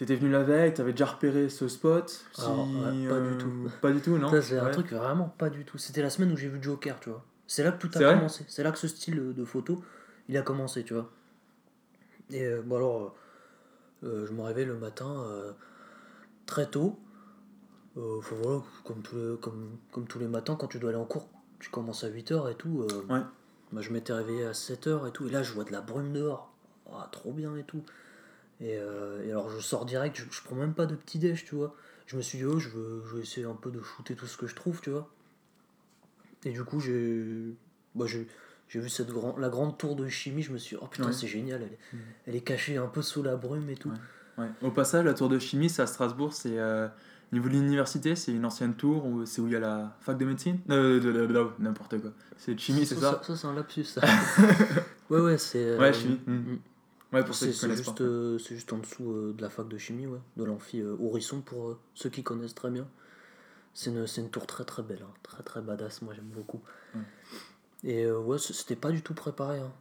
étais, 0.00 0.16
venu 0.16 0.30
la 0.30 0.42
veille, 0.42 0.74
tu 0.74 0.80
avais 0.80 0.90
déjà 0.90 1.06
repéré 1.06 1.48
ce 1.48 1.68
spot. 1.68 2.26
Si, 2.32 2.40
Alors, 2.40 2.66
ouais, 2.66 3.08
pas 3.08 3.20
du 3.20 3.38
tout. 3.38 3.70
Pas 3.80 3.92
du 3.92 4.00
tout, 4.00 4.18
non? 4.18 4.42
C'est 4.42 4.58
un 4.58 4.70
truc 4.70 4.92
vraiment 4.92 5.28
pas 5.38 5.50
du 5.50 5.64
tout. 5.64 5.78
C'était 5.78 6.02
la 6.02 6.10
semaine 6.10 6.32
où 6.32 6.36
j'ai 6.36 6.48
vu 6.48 6.60
Joker, 6.60 6.98
tu 6.98 7.10
vois. 7.10 7.24
C'est 7.46 7.62
là 7.62 7.72
que 7.72 7.86
tout 7.86 7.90
a 7.94 8.14
commencé. 8.14 8.44
C'est 8.48 8.64
là 8.64 8.72
que 8.72 8.78
ce 8.78 8.88
style 8.88 9.32
de 9.34 9.44
photo, 9.44 9.82
il 10.28 10.36
a 10.36 10.42
commencé, 10.42 10.82
tu 10.82 10.94
vois. 10.94 11.10
Et 12.30 12.44
euh, 12.44 12.62
bon, 12.64 12.76
alors, 12.76 13.02
euh, 13.02 14.08
euh, 14.08 14.26
je 14.26 14.32
me 14.32 14.42
réveille 14.42 14.64
le 14.64 14.76
matin 14.76 15.24
euh, 15.28 15.52
très 16.46 16.66
tôt. 16.66 16.98
Euh, 17.96 18.18
voilà, 18.20 18.62
comme 18.82 19.02
tous, 19.02 19.14
les, 19.16 19.36
comme, 19.38 19.78
comme 19.92 20.06
tous 20.06 20.18
les 20.18 20.26
matins, 20.26 20.56
quand 20.56 20.66
tu 20.66 20.78
dois 20.78 20.90
aller 20.90 20.98
en 20.98 21.04
cours, 21.04 21.28
tu 21.64 21.70
commences 21.70 22.04
à 22.04 22.10
8h 22.10 22.50
et 22.50 22.54
tout. 22.56 22.82
euh, 22.82 23.02
Ouais. 23.08 23.22
bah, 23.72 23.80
je 23.80 23.90
m'étais 23.90 24.12
réveillé 24.12 24.44
à 24.44 24.52
7h 24.52 25.08
et 25.08 25.12
tout. 25.12 25.26
Et 25.26 25.30
là, 25.30 25.42
je 25.42 25.52
vois 25.54 25.64
de 25.64 25.72
la 25.72 25.80
brume 25.80 26.12
dehors. 26.12 26.52
Oh, 26.92 26.96
trop 27.10 27.32
bien 27.32 27.56
et 27.56 27.64
tout. 27.64 27.82
Et, 28.60 28.76
euh, 28.76 29.24
et 29.24 29.30
alors, 29.30 29.48
je 29.48 29.58
sors 29.60 29.86
direct, 29.86 30.14
je, 30.16 30.24
je 30.30 30.42
prends 30.44 30.56
même 30.56 30.74
pas 30.74 30.84
de 30.84 30.94
petit 30.94 31.18
déj, 31.18 31.44
tu 31.46 31.54
vois. 31.54 31.74
Je 32.06 32.16
me 32.18 32.22
suis 32.22 32.36
dit, 32.38 32.44
oh, 32.44 32.58
je 32.58 32.68
veux, 32.68 33.02
je 33.06 33.16
vais 33.16 33.22
essayer 33.22 33.46
un 33.46 33.54
peu 33.54 33.70
de 33.70 33.80
shooter 33.80 34.14
tout 34.14 34.26
ce 34.26 34.36
que 34.36 34.46
je 34.46 34.54
trouve, 34.54 34.82
tu 34.82 34.90
vois. 34.90 35.08
Et 36.44 36.50
du 36.50 36.62
coup, 36.64 36.80
j'ai 36.80 37.56
bah, 37.94 38.04
j'ai 38.06 38.28
j'ai 38.68 38.80
vu 38.80 38.88
cette 38.90 39.08
grand, 39.10 39.36
la 39.38 39.48
grande 39.48 39.78
tour 39.78 39.96
de 39.96 40.06
chimie, 40.08 40.42
je 40.42 40.52
me 40.52 40.58
suis 40.58 40.76
dit, 40.76 40.82
oh 40.84 40.86
putain, 40.86 41.06
Ouais. 41.06 41.12
c'est 41.12 41.26
génial, 41.26 41.62
elle 41.62 41.72
est, 41.72 41.78
Mhm. 41.92 42.00
elle 42.26 42.36
est 42.36 42.40
cachée 42.42 42.76
un 42.76 42.86
peu 42.88 43.00
sous 43.02 43.22
la 43.22 43.36
brume 43.36 43.70
et 43.70 43.76
tout. 43.76 43.92
Ouais. 44.36 44.48
Au 44.62 44.70
passage, 44.70 45.04
la 45.06 45.14
tour 45.14 45.28
de 45.30 45.38
chimie, 45.38 45.70
c'est 45.70 45.80
à 45.82 45.86
Strasbourg, 45.86 46.32
c'est 46.34 46.58
euh, 46.58 46.88
niveau 47.32 47.48
de 47.48 47.54
l'université, 47.54 48.14
c'est 48.16 48.32
une 48.32 48.44
ancienne 48.44 48.74
tour 48.74 49.04
où 49.06 49.24
c'est 49.26 49.40
où 49.40 49.46
il 49.46 49.52
y 49.52 49.56
a 49.56 49.60
la 49.60 49.96
fac 50.00 50.16
de 50.18 50.24
médecine? 50.24 50.58
Euh, 50.70 51.00
de, 51.00 51.12
de- 51.12 51.26
de- 51.26 51.46
n'importe 51.58 52.00
quoi. 52.00 52.10
C'est 52.36 52.58
chimie, 52.58 52.86
c'est 52.86 52.94
ça 52.96 53.20
Ça, 53.24 53.36
c'est 53.36 53.46
un 53.46 53.54
lapsus, 53.54 53.84
ça. 53.84 54.00
ouais, 55.10 55.20
ouais, 55.20 55.38
c'est. 55.38 55.64
euh, 55.64 55.78
Ouais, 55.78 55.92
chimie. 55.92 56.20
mm. 56.26 56.32
mm. 56.32 56.58
Ouais, 57.12 57.24
pour 57.24 57.34
ceux 57.34 57.48
qui 57.48 57.58
connaissent 57.60 57.78
juste, 57.78 57.98
pas. 57.98 58.02
euh, 58.04 58.38
c'est 58.38 58.54
juste 58.56 58.72
en 58.72 58.78
dessous 58.78 59.12
euh, 59.12 59.32
de 59.36 59.42
la 59.42 59.48
fac 59.48 59.68
de 59.68 59.78
chimie, 59.78 60.06
ouais, 60.06 60.18
de 60.36 60.42
l'amphi 60.44 60.80
euh, 60.80 60.96
Horizon 61.00 61.40
pour 61.42 61.78
ceux 61.94 62.10
qui 62.10 62.22
connaissent 62.24 62.54
très 62.56 62.70
bien. 62.70 62.88
C'est 63.72 63.90
une, 63.90 64.06
c'est 64.06 64.20
une 64.20 64.30
tour 64.30 64.46
très 64.46 64.64
très 64.64 64.82
belle, 64.82 65.02
hein. 65.04 65.12
très 65.22 65.42
très 65.42 65.60
badass, 65.60 66.02
moi 66.02 66.12
j'aime 66.14 66.24
beaucoup. 66.34 66.60
Ouais. 66.94 67.00
Et 67.84 68.10
ouais, 68.10 68.38
c'était 68.38 68.76
pas 68.76 68.90
du 68.90 69.02
tout 69.02 69.14
préparé. 69.14 69.58
hein. 69.60 69.72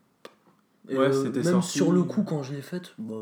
Et, 0.90 0.98
Ouais, 0.98 1.12
c'était 1.14 1.42
même 1.44 1.54
sorti- 1.62 1.78
sur 1.78 1.92
le 1.92 2.04
coup, 2.04 2.24
quand 2.24 2.44
je 2.44 2.54
l'ai 2.54 2.62
faite, 2.62 2.94
bah, 2.98 3.16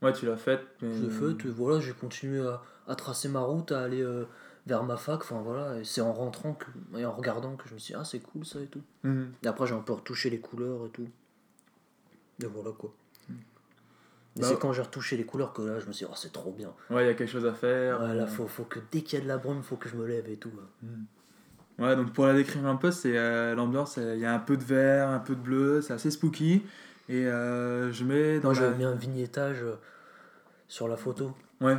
Ouais, 0.00 0.12
tu 0.12 0.26
l'as 0.26 0.36
faite. 0.36 0.60
Mais... 0.80 0.94
je 0.94 1.02
l'ai 1.04 1.10
faite, 1.10 1.46
voilà, 1.46 1.80
j'ai 1.80 1.92
continué 1.92 2.40
à, 2.46 2.62
à 2.88 2.96
tracer 2.96 3.28
ma 3.28 3.40
route, 3.40 3.70
à 3.70 3.82
aller 3.82 4.02
euh, 4.02 4.24
vers 4.66 4.82
ma 4.82 4.96
fac, 4.96 5.20
enfin 5.20 5.40
voilà, 5.42 5.78
et 5.78 5.84
c'est 5.84 6.00
en 6.00 6.12
rentrant 6.12 6.54
que, 6.54 6.66
et 6.96 7.04
en 7.06 7.12
regardant 7.12 7.54
que 7.56 7.68
je 7.68 7.74
me 7.74 7.78
suis 7.78 7.92
dit, 7.94 7.98
ah 8.00 8.04
c'est 8.04 8.20
cool 8.20 8.44
ça 8.44 8.60
et 8.60 8.66
tout. 8.66 8.82
Mhm. 9.04 9.32
Et 9.42 9.46
après 9.46 9.66
j'ai 9.66 9.74
un 9.74 9.80
peu 9.80 9.92
retouché 9.92 10.30
les 10.30 10.40
couleurs 10.40 10.86
et 10.86 10.90
tout. 10.90 11.08
Et 12.42 12.46
voilà 12.46 12.70
quoi. 12.76 12.92
Et 14.36 14.40
Bah, 14.40 14.46
c'est 14.48 14.58
quand 14.58 14.72
j'ai 14.72 14.82
retouché 14.82 15.16
les 15.16 15.24
couleurs 15.24 15.52
que 15.52 15.62
là 15.62 15.80
je 15.80 15.86
me 15.86 15.92
suis 15.92 16.04
dit, 16.04 16.10
oh 16.12 16.16
c'est 16.16 16.32
trop 16.32 16.52
bien. 16.52 16.72
Ouais, 16.90 17.04
il 17.04 17.06
y 17.06 17.10
a 17.10 17.14
quelque 17.14 17.30
chose 17.30 17.46
à 17.46 17.54
faire. 17.54 18.00
Ouais, 18.00 18.14
là, 18.14 18.26
faut, 18.26 18.46
faut 18.46 18.64
que 18.64 18.78
dès 18.90 19.02
qu'il 19.02 19.18
y 19.18 19.22
a 19.22 19.24
de 19.24 19.28
la 19.28 19.38
brume, 19.38 19.62
faut 19.62 19.76
que 19.76 19.88
je 19.88 19.96
me 19.96 20.06
lève 20.06 20.28
et 20.28 20.36
tout. 20.36 20.52
Ouais, 21.78 21.94
donc 21.96 22.12
pour 22.12 22.26
la 22.26 22.34
décrire 22.34 22.66
un 22.66 22.76
peu, 22.76 22.90
c'est 22.90 23.16
euh, 23.16 23.54
l'ambiance, 23.54 23.98
euh, 23.98 24.14
il 24.16 24.20
y 24.20 24.26
a 24.26 24.34
un 24.34 24.38
peu 24.40 24.56
de 24.56 24.64
vert, 24.64 25.08
un 25.08 25.20
peu 25.20 25.34
de 25.34 25.40
bleu, 25.40 25.80
c'est 25.80 25.92
assez 25.92 26.10
spooky. 26.10 26.62
Et 27.08 27.26
euh, 27.26 27.92
je 27.92 28.04
mets 28.04 28.40
dans 28.40 28.52
Moi, 28.52 28.60
la... 28.60 28.70
mis 28.70 28.84
un 28.84 28.94
vignettage 28.94 29.64
sur 30.66 30.88
la 30.88 30.96
photo. 30.96 31.32
Ouais. 31.60 31.76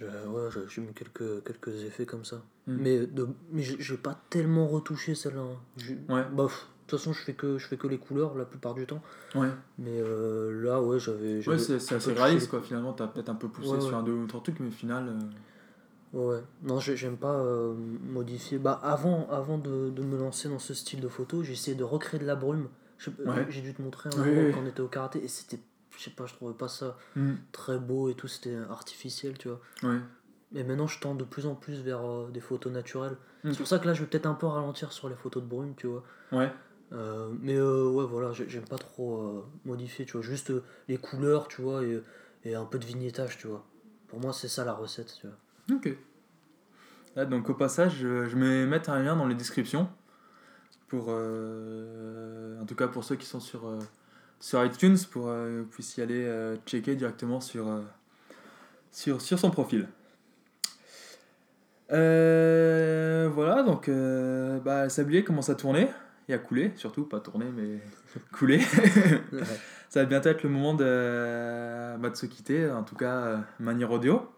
Je- 0.00 0.04
ouais, 0.28 0.50
je- 0.50 0.68
j'ai 0.68 0.80
mis 0.80 0.92
quelques, 0.94 1.44
quelques 1.44 1.82
effets 1.84 2.06
comme 2.06 2.24
ça. 2.24 2.36
Mm. 2.66 2.76
Mais, 2.80 3.06
de, 3.06 3.28
mais 3.52 3.62
j'ai 3.62 3.96
pas 3.96 4.20
tellement 4.30 4.66
retouché 4.68 5.14
celle-là. 5.14 5.42
hein. 5.42 5.94
Ouais. 6.08 6.22
Pff, 6.46 6.66
de 6.66 6.90
toute 6.90 6.98
façon, 7.00 7.12
je 7.12 7.22
fais, 7.22 7.34
que, 7.34 7.58
je 7.58 7.66
fais 7.66 7.76
que 7.76 7.86
les 7.88 7.98
couleurs 7.98 8.34
la 8.36 8.44
plupart 8.44 8.74
du 8.74 8.86
temps. 8.86 9.02
Ouais. 9.34 9.48
Mais 9.78 9.90
euh, 10.00 10.62
là, 10.62 10.80
ouais, 10.82 10.98
j'avais. 11.00 11.46
Ouais, 11.48 11.58
c'est 11.58 11.94
assez 11.94 12.12
réaliste 12.12 12.48
quoi. 12.50 12.60
Finalement, 12.62 12.92
t'as 12.92 13.06
peut-être 13.08 13.28
un 13.28 13.34
peu 13.34 13.48
poussé 13.48 13.70
Ouais, 13.70 13.80
sur 13.80 13.90
ouais. 13.90 13.94
un 13.96 14.02
deux 14.02 14.12
ou 14.12 14.26
trois 14.26 14.42
trucs, 14.42 14.60
mais 14.60 14.68
au 14.68 14.72
final. 14.72 15.08
euh, 15.08 15.18
Ouais, 16.12 16.24
ouais. 16.36 16.42
Non, 16.62 16.78
j'ai- 16.78 16.96
j'aime 16.96 17.16
pas 17.16 17.34
euh, 17.34 17.74
modifier. 18.08 18.58
Bah, 18.58 18.80
avant, 18.82 19.28
avant 19.30 19.58
de, 19.58 19.90
de 19.90 20.02
me 20.02 20.16
lancer 20.16 20.48
dans 20.48 20.60
ce 20.60 20.72
style 20.72 21.00
de 21.00 21.08
photo, 21.08 21.42
j'ai 21.42 21.52
essayé 21.54 21.76
de 21.76 21.82
recréer 21.84 22.20
de 22.20 22.24
la 22.26 22.36
brume. 22.36 22.68
Ouais. 23.26 23.46
J'ai 23.50 23.60
dû 23.60 23.74
te 23.74 23.82
montrer 23.82 24.08
un 24.16 24.22
Oui, 24.22 24.30
oui. 24.34 24.52
quand 24.54 24.60
on 24.62 24.66
était 24.66 24.80
au 24.80 24.88
karaté 24.88 25.22
et 25.22 25.28
c'était. 25.28 25.58
Je 25.96 26.02
sais 26.04 26.10
pas, 26.10 26.26
je 26.26 26.34
trouvais 26.34 26.54
pas 26.54 26.68
ça 26.68 26.96
hmm, 27.16 27.34
très 27.52 27.78
beau 27.78 28.08
et 28.10 28.14
tout, 28.14 28.28
c'était 28.28 28.56
artificiel, 28.70 29.38
tu 29.38 29.48
vois. 29.48 29.60
Et 30.54 30.62
maintenant, 30.62 30.86
je 30.86 31.00
tends 31.00 31.14
de 31.14 31.24
plus 31.24 31.46
en 31.46 31.54
plus 31.54 31.80
vers 31.80 32.04
euh, 32.04 32.30
des 32.30 32.40
photos 32.40 32.72
naturelles. 32.72 33.16
Mm. 33.42 33.50
C'est 33.50 33.56
pour 33.58 33.66
ça 33.66 33.78
que 33.78 33.86
là, 33.86 33.94
je 33.94 34.02
vais 34.02 34.06
peut-être 34.06 34.26
un 34.26 34.34
peu 34.34 34.46
ralentir 34.46 34.92
sur 34.92 35.08
les 35.08 35.16
photos 35.16 35.42
de 35.42 35.48
brume, 35.48 35.74
tu 35.76 35.86
vois. 35.86 36.04
Ouais. 36.32 36.52
Euh, 36.92 37.32
mais 37.40 37.56
euh, 37.56 37.88
ouais, 37.90 38.04
voilà, 38.06 38.32
j'ai- 38.32 38.48
j'aime 38.48 38.64
pas 38.64 38.78
trop 38.78 39.44
modifier, 39.64 40.04
tu 40.04 40.12
vois. 40.12 40.22
Juste 40.22 40.52
les 40.88 40.98
couleurs, 40.98 41.48
tu 41.48 41.62
vois, 41.62 41.82
et, 41.82 42.00
et 42.44 42.54
un 42.54 42.64
peu 42.64 42.78
de 42.78 42.84
vignettage, 42.84 43.38
tu 43.38 43.48
vois. 43.48 43.66
Pour 44.06 44.20
moi, 44.20 44.32
c'est 44.32 44.48
ça 44.48 44.64
la 44.64 44.72
recette, 44.74 45.12
tu 45.20 45.26
vois. 45.26 45.76
Ok. 45.76 45.96
Là, 47.16 47.24
donc 47.24 47.48
au 47.50 47.54
passage, 47.54 47.96
je, 47.96 48.26
je 48.28 48.36
vais 48.36 48.66
mettre 48.66 48.90
un 48.90 49.02
lien 49.02 49.16
dans 49.16 49.26
les 49.26 49.34
descriptions. 49.34 49.88
Pour, 50.86 51.08
en 51.08 52.64
tout 52.66 52.76
cas 52.76 52.86
pour 52.86 53.02
ceux 53.02 53.16
qui 53.16 53.26
sont 53.26 53.40
sur, 53.40 53.68
sur 54.40 54.64
iTunes, 54.64 54.98
pour 55.10 55.28
euh, 55.28 55.58
que 55.58 55.62
vous 55.62 55.70
puissiez 55.70 56.02
aller 56.02 56.24
euh, 56.24 56.56
checker 56.66 56.96
directement 56.96 57.40
sur, 57.40 57.68
euh, 57.68 57.82
sur, 58.92 59.20
sur 59.20 59.38
son 59.38 59.50
profil. 59.50 59.88
Euh, 61.92 63.30
voilà, 63.32 63.62
donc 63.62 63.88
euh, 63.88 64.58
bah, 64.60 64.84
le 64.84 64.88
sablier 64.88 65.22
commence 65.22 65.50
à 65.50 65.54
tourner 65.54 65.88
et 66.28 66.34
à 66.34 66.38
couler, 66.38 66.72
surtout, 66.76 67.04
pas 67.04 67.20
tourner, 67.20 67.46
mais 67.54 67.80
couler. 68.32 68.60
Ça 69.88 70.00
va 70.00 70.06
bientôt 70.06 70.28
être 70.28 70.42
le 70.42 70.48
moment 70.50 70.74
de, 70.74 71.96
bah, 71.98 72.10
de 72.10 72.16
se 72.16 72.26
quitter, 72.26 72.68
en 72.70 72.82
tout 72.82 72.96
cas, 72.96 73.14
euh, 73.14 73.38
manière 73.60 73.90
audio. 73.92 74.28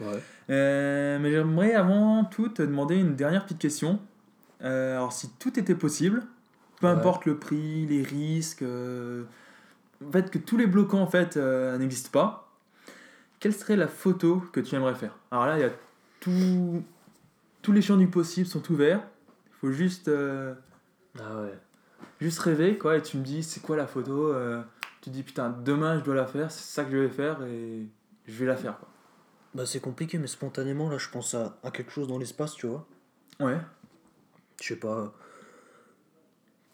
Ouais. 0.00 0.22
Euh, 0.50 1.18
mais 1.18 1.30
j'aimerais 1.30 1.74
avant 1.74 2.24
tout 2.24 2.48
te 2.48 2.62
demander 2.62 2.96
une 2.96 3.16
dernière 3.16 3.44
petite 3.44 3.58
question. 3.58 4.00
Euh, 4.62 4.96
alors, 4.96 5.12
si 5.12 5.30
tout 5.38 5.58
était 5.58 5.74
possible, 5.74 6.22
peu 6.80 6.86
Ouais. 6.86 6.92
importe 6.92 7.24
le 7.26 7.38
prix, 7.38 7.86
les 7.86 8.02
risques, 8.02 8.62
euh, 8.62 9.24
en 10.06 10.10
fait, 10.10 10.30
que 10.30 10.38
tous 10.38 10.56
les 10.56 10.66
bloquants 10.66 11.00
en 11.00 11.06
fait 11.06 11.36
euh, 11.36 11.76
n'existent 11.78 12.10
pas, 12.12 12.52
quelle 13.40 13.54
serait 13.54 13.76
la 13.76 13.88
photo 13.88 14.42
que 14.52 14.60
tu 14.60 14.74
aimerais 14.74 14.94
faire? 14.94 15.16
Alors 15.30 15.46
là, 15.46 15.58
il 15.58 15.60
y 15.60 15.64
a 15.64 15.70
tout, 16.20 16.82
tous 17.62 17.72
les 17.72 17.82
champs 17.82 17.96
du 17.96 18.08
possible 18.08 18.46
sont 18.46 18.70
ouverts. 18.72 19.02
Il 19.46 19.52
faut 19.60 19.72
juste, 19.72 20.08
euh, 20.08 20.54
Ah 21.18 21.42
ouais. 21.42 21.58
juste 22.20 22.38
rêver, 22.40 22.76
quoi. 22.78 22.96
Et 22.96 23.02
tu 23.02 23.16
me 23.18 23.22
dis, 23.22 23.42
c'est 23.42 23.60
quoi 23.60 23.76
la 23.76 23.86
photo 23.86 24.34
Tu 25.00 25.10
te 25.10 25.14
dis, 25.14 25.22
putain, 25.22 25.50
demain 25.50 25.98
je 25.98 26.04
dois 26.04 26.14
la 26.14 26.26
faire, 26.26 26.50
c'est 26.50 26.64
ça 26.64 26.84
que 26.84 26.90
je 26.90 26.96
vais 26.96 27.08
faire 27.08 27.42
et 27.44 27.86
je 28.26 28.32
vais 28.32 28.46
la 28.46 28.56
faire, 28.56 28.78
quoi. 28.78 28.88
Bah, 29.54 29.66
c'est 29.66 29.80
compliqué, 29.80 30.18
mais 30.18 30.26
spontanément, 30.26 30.88
là, 30.90 30.98
je 30.98 31.08
pense 31.08 31.34
à, 31.34 31.56
à 31.62 31.70
quelque 31.70 31.92
chose 31.92 32.08
dans 32.08 32.18
l'espace, 32.18 32.54
tu 32.54 32.66
vois. 32.66 32.86
Ouais. 33.38 33.58
Je 34.60 34.68
sais 34.68 34.76
pas. 34.76 35.12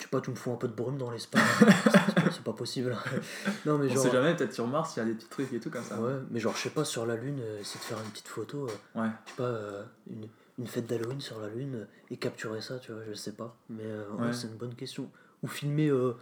Je 0.00 0.04
sais 0.06 0.08
pas, 0.10 0.22
tu 0.22 0.30
me 0.30 0.34
fous 0.34 0.50
un 0.50 0.56
peu 0.56 0.66
de 0.66 0.72
brume 0.72 0.96
dans 0.96 1.10
l'espace. 1.10 1.42
C'est 1.58 1.66
pas- 2.14 2.30
c'est 2.32 2.42
pas 2.42 2.52
possible. 2.54 2.96
non, 3.66 3.76
mais 3.76 3.84
On 3.90 3.94
genre. 3.94 4.02
sait 4.04 4.10
jamais, 4.10 4.34
peut-être 4.34 4.54
sur 4.54 4.66
Mars, 4.66 4.96
il 4.96 5.00
y 5.00 5.02
a 5.02 5.04
des 5.04 5.12
petits 5.12 5.28
trucs 5.28 5.52
et 5.52 5.60
tout 5.60 5.68
comme 5.68 5.84
ça. 5.84 6.00
Ouais, 6.00 6.14
mais 6.30 6.40
genre, 6.40 6.56
je 6.56 6.62
sais 6.62 6.70
pas, 6.70 6.86
sur 6.86 7.04
la 7.04 7.16
Lune, 7.16 7.38
euh, 7.42 7.60
essayer 7.60 7.80
de 7.80 7.84
faire 7.84 7.98
une 8.02 8.10
petite 8.10 8.28
photo. 8.28 8.66
euh, 8.66 9.00
Ouais. 9.00 9.08
je 9.26 9.30
sais 9.30 9.36
pas, 9.36 9.42
euh, 9.44 9.84
une, 10.10 10.26
une 10.58 10.66
fête 10.66 10.86
d'Halloween 10.86 11.20
sur 11.20 11.38
la 11.40 11.48
Lune 11.48 11.86
et 12.10 12.16
capturer 12.16 12.62
ça, 12.62 12.78
tu 12.78 12.92
vois, 12.92 13.02
je 13.06 13.12
sais 13.12 13.32
pas. 13.32 13.54
Mais 13.68 13.82
euh, 13.84 14.08
ouais, 14.12 14.26
Ouais. 14.28 14.32
c'est 14.32 14.46
une 14.48 14.56
bonne 14.56 14.74
question. 14.74 15.10
Ou 15.42 15.48
filmer, 15.48 15.88
euh, 15.90 16.14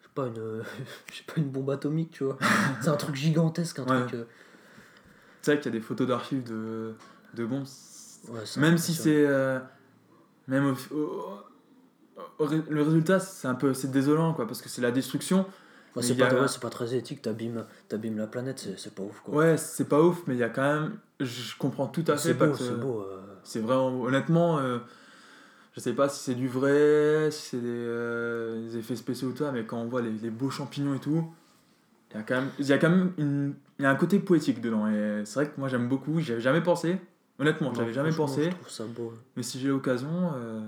je 0.00 0.06
sais 0.06 0.10
pas, 0.12 0.26
une, 0.26 0.38
euh, 0.38 0.62
je 1.12 1.18
sais 1.18 1.22
pas, 1.24 1.34
une 1.36 1.48
bombe 1.50 1.70
atomique, 1.70 2.10
tu 2.10 2.24
vois. 2.24 2.38
c'est 2.82 2.88
un 2.88 2.96
truc 2.96 3.14
gigantesque, 3.14 3.78
un 3.78 3.84
Ouais. 3.84 4.06
truc. 4.08 4.20
Tu 4.20 4.26
sais 5.52 5.56
qu'il 5.60 5.66
y 5.72 5.76
a 5.76 5.78
des 5.78 5.84
photos 5.84 6.08
d'archives 6.08 6.42
de, 6.42 6.94
de 7.34 7.44
bombes. 7.46 7.66
c'est 7.66 8.56
Même 8.60 8.78
si 8.78 8.94
c'est. 8.94 9.24
euh, 9.28 9.60
même 10.48 10.74
au- 10.90 11.38
le 12.40 12.82
résultat, 12.82 13.20
c'est 13.20 13.48
un 13.48 13.54
peu 13.54 13.74
c'est 13.74 13.90
désolant, 13.90 14.34
quoi, 14.34 14.46
parce 14.46 14.62
que 14.62 14.68
c'est 14.68 14.82
la 14.82 14.90
destruction. 14.90 15.46
Ouais, 15.94 16.02
c'est 16.02 16.20
a- 16.22 16.26
pas, 16.26 16.42
ouais, 16.42 16.48
c'est 16.48 16.60
pas 16.60 16.68
très 16.70 16.94
éthique, 16.94 17.22
t'abîmes 17.22 17.64
la 18.18 18.26
planète, 18.26 18.68
c'est 18.76 18.94
pas 18.94 19.02
ouf, 19.02 19.20
quoi. 19.20 19.34
Ouais, 19.34 19.56
c'est 19.56 19.88
pas 19.88 20.02
ouf, 20.02 20.22
mais 20.26 20.34
il 20.34 20.38
y 20.40 20.42
a 20.42 20.50
quand 20.50 20.62
même. 20.62 20.98
Je 21.20 21.56
comprends 21.56 21.86
tout 21.86 22.04
à 22.06 22.16
fait. 22.16 22.18
c'est 22.18 22.34
beau, 22.34 22.54
c'est 22.56 22.74
beau. 22.78 23.00
euh, 23.00 23.20
C'est 23.42 23.60
vraiment. 23.60 24.02
Honnêtement, 24.02 24.58
euh, 24.58 24.78
je 25.74 25.80
sais 25.80 25.94
pas 25.94 26.08
si 26.10 26.22
c'est 26.22 26.34
du 26.34 26.48
vrai, 26.48 27.30
si 27.30 27.42
c'est 27.50 27.60
des, 27.60 27.68
euh, 27.68 28.62
des 28.68 28.76
effets 28.78 28.96
spéciaux 28.96 29.28
ou 29.28 29.32
toi, 29.32 29.52
mais 29.52 29.64
quand 29.64 29.78
on 29.78 29.86
voit 29.86 30.02
les, 30.02 30.10
les 30.12 30.30
beaux 30.30 30.50
champignons 30.50 30.94
et 30.94 30.98
tout, 30.98 31.24
il 32.12 32.16
y 32.16 32.20
a 32.20 32.22
quand 32.22 32.34
même, 32.36 32.50
y 32.58 32.72
a 32.72 32.78
quand 32.78 32.90
même 32.90 33.12
une, 33.18 33.54
y 33.78 33.84
a 33.86 33.90
un 33.90 33.94
côté 33.96 34.18
poétique 34.18 34.60
dedans. 34.60 34.86
Et 34.88 35.22
c'est 35.24 35.34
vrai 35.40 35.46
que 35.50 35.58
moi 35.58 35.68
j'aime 35.68 35.88
beaucoup, 35.88 36.20
j'y 36.20 36.32
avais 36.32 36.40
jamais 36.42 36.62
pensé. 36.62 36.98
Honnêtement, 37.38 37.72
j'avais 37.74 37.92
jamais 37.94 38.12
pensé. 38.12 38.44
Je 38.44 38.50
trouve 38.56 38.70
ça 38.70 38.84
beau. 38.84 39.12
Mais 39.36 39.42
si 39.42 39.58
j'ai 39.60 39.68
l'occasion, 39.68 40.32
euh, 40.36 40.60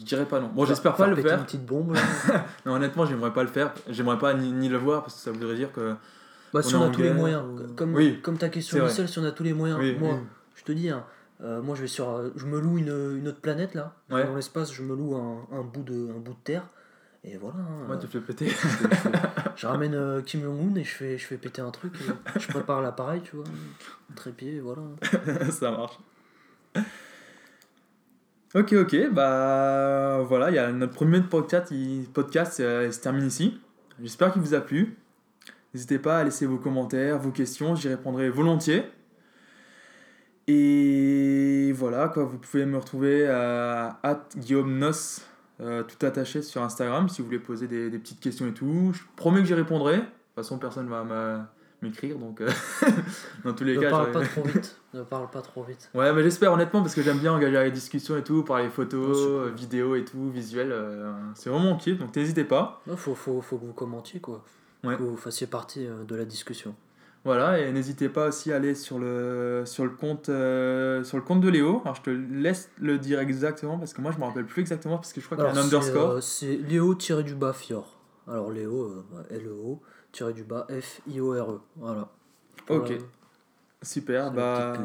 je 0.00 0.04
dirais 0.04 0.24
pas 0.26 0.40
non. 0.40 0.48
Bon, 0.48 0.64
j'espère 0.64 0.96
pas 0.96 1.06
le 1.06 1.14
faire. 1.16 1.38
une 1.38 1.44
petite 1.44 1.64
bombe. 1.66 1.94
Non, 2.66 2.72
honnêtement, 2.74 3.06
j'aimerais 3.06 3.32
pas 3.32 3.42
le 3.42 3.48
faire. 3.48 3.72
J'aimerais 3.88 4.18
pas 4.18 4.34
ni, 4.34 4.50
ni 4.52 4.68
le 4.68 4.78
voir 4.78 5.02
parce 5.02 5.14
que 5.14 5.20
ça 5.20 5.30
voudrait 5.30 5.54
dire 5.54 5.70
que. 5.72 5.94
Bah, 6.52 6.62
si 6.62 6.74
On 6.74 6.82
a 6.82 6.88
tous 6.90 7.02
les 7.02 7.12
moyens, 7.12 7.42
ou- 7.44 7.74
comme, 7.74 7.94
Oui, 7.94 8.20
comme 8.22 8.36
ta 8.36 8.48
question 8.48 8.78
initiale, 8.84 9.08
si 9.08 9.18
on 9.20 9.24
a 9.24 9.30
tous 9.30 9.44
les 9.44 9.52
moyens, 9.52 9.78
Oui, 9.78 9.96
moi, 10.00 10.14
oui. 10.14 10.20
je 10.56 10.64
te 10.64 10.72
dis, 10.72 10.90
hein, 10.90 11.04
euh, 11.42 11.62
moi 11.62 11.76
je 11.76 11.82
vais 11.82 11.86
sur, 11.86 12.10
euh, 12.10 12.30
je 12.34 12.44
me 12.46 12.58
loue 12.58 12.78
une, 12.78 13.18
une 13.18 13.28
autre 13.28 13.40
planète 13.40 13.74
là, 13.74 13.94
Ouais. 14.10 14.24
dans 14.26 14.34
l'espace, 14.34 14.72
je 14.72 14.82
me 14.82 14.96
loue 14.96 15.14
un, 15.14 15.46
un 15.56 15.62
bout 15.62 15.82
de, 15.84 16.08
un 16.10 16.18
bout 16.18 16.32
de 16.32 16.38
terre, 16.42 16.64
et 17.22 17.36
voilà. 17.36 17.58
hein, 17.60 17.84
Moi, 17.86 17.94
euh, 17.94 17.98
tu 18.00 18.08
fais 18.08 18.18
péter. 18.20 18.48
je, 19.56 19.66
ramène 19.66 19.94
euh, 19.94 20.22
Kim 20.22 20.42
Jong 20.42 20.72
Un 20.72 20.74
et 20.74 20.82
je 20.82 20.90
fais, 20.90 21.18
je 21.18 21.24
fais 21.26 21.36
péter 21.36 21.62
un 21.62 21.70
truc, 21.70 21.94
je 22.36 22.48
prépare 22.48 22.80
l'appareil, 22.82 23.20
tu 23.22 23.36
vois, 23.36 23.44
un 23.46 24.14
trépied, 24.16 24.56
et 24.56 24.60
voilà. 24.60 24.82
ça 25.52 25.70
marche. 25.70 25.98
Ok, 28.54 28.72
ok, 28.72 29.10
bah 29.12 30.22
voilà, 30.26 30.50
il 30.50 30.54
y 30.54 30.58
a 30.58 30.72
notre 30.72 30.92
premier 30.92 31.20
podcast, 31.20 31.72
podcast 32.12 32.58
euh, 32.58 32.90
se 32.90 32.98
termine 33.00 33.26
ici. 33.26 33.60
J'espère 34.02 34.32
qu'il 34.32 34.42
vous 34.42 34.54
a 34.54 34.60
plu. 34.60 34.96
N'hésitez 35.72 36.00
pas 36.00 36.18
à 36.18 36.24
laisser 36.24 36.46
vos 36.46 36.58
commentaires, 36.58 37.18
vos 37.20 37.30
questions, 37.30 37.76
j'y 37.76 37.88
répondrai 37.88 38.28
volontiers. 38.28 38.82
Et 40.48 41.70
voilà, 41.76 42.08
quoi, 42.08 42.24
vous 42.24 42.38
pouvez 42.38 42.66
me 42.66 42.76
retrouver 42.76 43.28
à 43.28 44.00
Guillaume 44.36 44.78
Nos, 44.78 45.20
euh, 45.60 45.84
tout 45.84 46.04
attaché 46.04 46.42
sur 46.42 46.62
Instagram, 46.64 47.08
si 47.08 47.22
vous 47.22 47.26
voulez 47.26 47.38
poser 47.38 47.68
des, 47.68 47.88
des 47.88 47.98
petites 48.00 48.18
questions 48.18 48.48
et 48.48 48.52
tout. 48.52 48.90
Je 48.92 49.00
promets 49.14 49.40
que 49.40 49.46
j'y 49.46 49.54
répondrai. 49.54 49.98
De 49.98 50.00
toute 50.02 50.34
façon, 50.34 50.58
personne 50.58 50.88
va 50.88 51.04
m'a- 51.04 51.52
m'écrire, 51.82 52.18
donc 52.18 52.40
euh, 52.40 52.48
dans 53.44 53.52
tous 53.52 53.64
les 53.64 53.76
Ne 53.76 53.80
cas, 53.82 53.90
parle 53.90 54.12
j'aurai- 54.12 54.24
pas 54.26 54.30
trop 54.30 54.42
vite, 54.42 54.76
ne 54.94 55.02
parle 55.02 55.30
pas 55.30 55.42
trop 55.42 55.62
vite. 55.64 55.90
Ouais, 55.94 56.12
mais 56.12 56.22
j'espère 56.22 56.52
honnêtement 56.52 56.82
parce 56.82 56.94
que 56.94 57.02
j'aime 57.02 57.18
bien 57.18 57.32
engager 57.32 57.62
les 57.64 57.70
discussions 57.70 58.16
et 58.16 58.22
tout, 58.24 58.42
parler 58.44 58.68
photos, 58.68 59.16
euh, 59.18 59.50
vidéos 59.56 59.94
et 59.96 60.04
tout, 60.04 60.30
visuel. 60.30 60.70
euh, 60.72 61.12
c'est 61.34 61.50
vraiment 61.50 61.64
mon 61.64 61.76
kiff, 61.76 61.98
donc 61.98 62.14
n'hésitez 62.14 62.44
pas. 62.44 62.82
Il 62.86 62.96
faut, 62.96 63.14
faut, 63.14 63.40
faut 63.40 63.56
que 63.58 63.64
vous 63.66 63.72
commentiez, 63.72 64.20
quoi. 64.20 64.44
Ouais. 64.84 64.96
Que 64.96 65.02
vous 65.02 65.16
fassiez 65.16 65.46
partie 65.46 65.86
de 66.08 66.14
la 66.16 66.24
discussion. 66.24 66.74
Voilà, 67.22 67.58
et 67.60 67.70
n'hésitez 67.70 68.08
pas 68.08 68.28
aussi 68.28 68.50
à 68.50 68.56
aller 68.56 68.74
sur 68.74 68.98
le, 68.98 69.64
sur 69.66 69.84
le, 69.84 69.90
compte, 69.90 70.30
euh, 70.30 71.04
sur 71.04 71.18
le 71.18 71.22
compte 71.22 71.42
de 71.42 71.50
Léo. 71.50 71.82
Alors 71.84 71.94
je 71.96 72.00
te 72.00 72.08
laisse 72.10 72.70
le 72.80 72.96
dire 72.98 73.20
exactement 73.20 73.76
parce 73.78 73.92
que 73.92 74.00
moi 74.00 74.10
je 74.10 74.18
me 74.18 74.24
rappelle 74.24 74.46
plus 74.46 74.62
exactement 74.62 74.96
parce 74.96 75.12
que 75.12 75.20
je 75.20 75.26
crois 75.26 75.36
qu'il 75.36 75.44
y 75.44 75.48
a 75.48 75.50
un 75.50 75.54
Alors, 75.54 75.68
c'est, 75.68 75.76
underscore. 75.76 76.10
euh, 76.12 76.20
C'est 76.22 76.56
Léo 76.56 76.94
tiré 76.94 77.22
du 77.22 77.34
bas 77.34 77.52
Fior. 77.52 77.98
Alors 78.26 78.50
Léo, 78.50 78.84
euh, 78.86 79.22
L-E-O, 79.36 79.82
tiré 80.12 80.32
du 80.32 80.44
bas 80.44 80.66
F-I-O-R-E. 80.70 81.60
Voilà. 81.76 82.08
Pour 82.66 82.76
Ok. 82.76 82.90
la- 82.90 82.96
Super, 83.82 84.30
c'est 84.30 84.36
la 84.36 84.72
bah. 84.74 84.78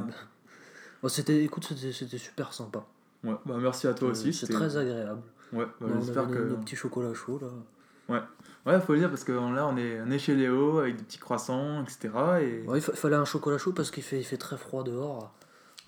Bon, 1.02 1.10
c'était, 1.10 1.44
écoute, 1.44 1.66
c'était, 1.66 2.18
super 2.18 2.54
sympa. 2.54 2.86
Ouais, 3.24 3.36
bah 3.46 3.56
merci 3.60 3.88
à 3.88 3.94
toi 3.94 4.08
Euh, 4.08 4.12
aussi. 4.12 4.34
C'est 4.34 4.46
c'était- 4.46 4.54
très 4.54 4.78
agréable. 4.78 5.22
Ouais, 5.52 5.66
bah, 5.82 5.88
on 5.94 6.02
j'espère 6.02 6.28
que. 6.30 6.38
nos, 6.38 6.58
petits 6.58 6.76
chocolats 6.76 7.14
chauds 7.14 7.40
là. 7.40 8.22
Ouais, 8.66 8.80
faut 8.82 8.94
le 8.94 9.00
dire 9.00 9.10
parce 9.10 9.24
que 9.24 9.32
là, 9.32 9.68
on 9.68 9.78
est, 9.78 10.02
on 10.02 10.10
est 10.12 10.18
chez 10.20 10.34
Léo 10.36 10.80
avec 10.80 10.96
des 10.96 11.04
petits 11.04 11.18
croissants, 11.20 11.84
etc. 11.84 12.10
Et... 12.42 12.62
Ouais, 12.68 12.80
il 12.80 12.82
fa- 12.82 12.94
fallait 12.94 13.16
un 13.16 13.26
chocolat 13.26 13.58
chaud 13.60 13.74
parce 13.74 13.92
qu'il 13.92 14.02
fait, 14.04 14.20
il 14.20 14.24
fait 14.24 14.38
très 14.38 14.58
froid 14.58 14.84
dehors. 14.84 15.34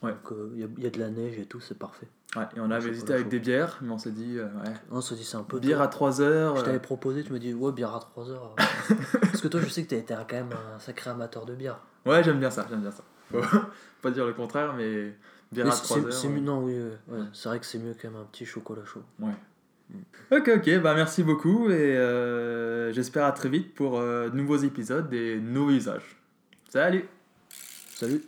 Ouais. 0.04 0.12
Donc 0.12 0.32
euh, 0.32 0.50
il 0.54 0.60
y, 0.60 0.64
a, 0.64 0.68
il 0.78 0.84
y 0.84 0.88
a 0.88 0.90
de 0.92 1.00
la 1.00 1.10
neige 1.10 1.40
et 1.40 1.46
tout, 1.46 1.60
c'est 1.60 1.78
parfait. 1.78 2.08
Ouais, 2.36 2.44
et 2.56 2.60
on 2.60 2.70
avait 2.70 2.90
hésité 2.90 3.14
avec 3.14 3.30
des 3.30 3.40
bières, 3.40 3.78
mais 3.82 3.90
on 3.92 3.98
s'est 3.98 4.12
dit, 4.12 4.38
euh, 4.38 4.46
ouais, 4.48 4.74
On 4.92 5.00
se 5.02 5.14
dit 5.14 5.24
c'est 5.24 5.38
un 5.38 5.44
peu 5.44 5.60
bière 5.60 5.78
tôt. 5.78 5.84
à 5.84 5.88
3 5.88 6.22
heures. 6.22 6.56
Je 6.58 6.62
euh, 6.62 6.66
t'avais 6.66 6.80
proposé, 6.80 7.24
tu 7.24 7.32
me 7.32 7.40
dis 7.40 7.54
ouais 7.54 7.72
bière 7.72 7.96
à 7.96 8.00
3 8.00 8.30
heures. 8.30 8.54
Parce 9.22 9.42
que 9.42 9.48
toi 9.48 9.62
je 9.62 9.68
sais 9.70 9.84
que 9.84 9.90
t'es 9.90 10.02
t'es 10.02 10.14
quand 10.14 10.36
même 10.36 10.50
un 10.76 10.78
sacré 10.80 11.10
amateur 11.10 11.46
de 11.46 11.56
bière. 11.56 11.80
Ouais, 12.06 12.22
j'aime 12.24 12.40
bien 12.40 12.52
ça, 12.52 12.66
j'aime 12.70 12.82
bien 12.82 12.92
ça. 12.92 13.04
Faut 13.32 13.40
pas 14.02 14.12
dire 14.12 14.26
le 14.26 14.34
contraire, 14.34 14.74
mais 14.74 15.16
bière 15.54 15.66
Mais 15.68 15.72
à 15.72 15.76
c'est- 15.76 15.84
3 15.84 15.98
c'est 16.00 16.06
heures. 16.06 16.14
c'est 16.14 16.28
ouais. 16.28 16.34
mieux, 16.34 16.42
non 16.42 16.64
oui, 16.64 16.74
euh, 16.76 16.92
ouais, 17.08 17.24
c'est 17.34 17.48
vrai 17.48 17.60
que 17.60 17.66
c'est 17.66 17.80
mieux 17.80 17.96
quand 18.00 18.10
même 18.12 18.20
un 18.22 18.26
petit 18.26 18.46
chocolat 18.46 18.84
chaud. 18.86 19.04
Ok, 20.32 20.50
ok, 20.58 20.80
bah 20.82 20.94
merci 20.96 21.24
beaucoup 21.24 21.70
et 21.70 21.96
euh, 21.98 22.92
j'espère 22.92 23.24
à 23.26 23.32
très 23.32 23.48
vite 23.48 23.74
pour 23.74 23.98
euh, 24.00 24.30
de 24.30 24.36
nouveaux 24.36 24.58
épisodes 24.58 25.08
des 25.10 25.40
nouveaux 25.40 25.72
usages. 25.72 26.18
Salut 26.70 27.06
Salut 27.96 28.22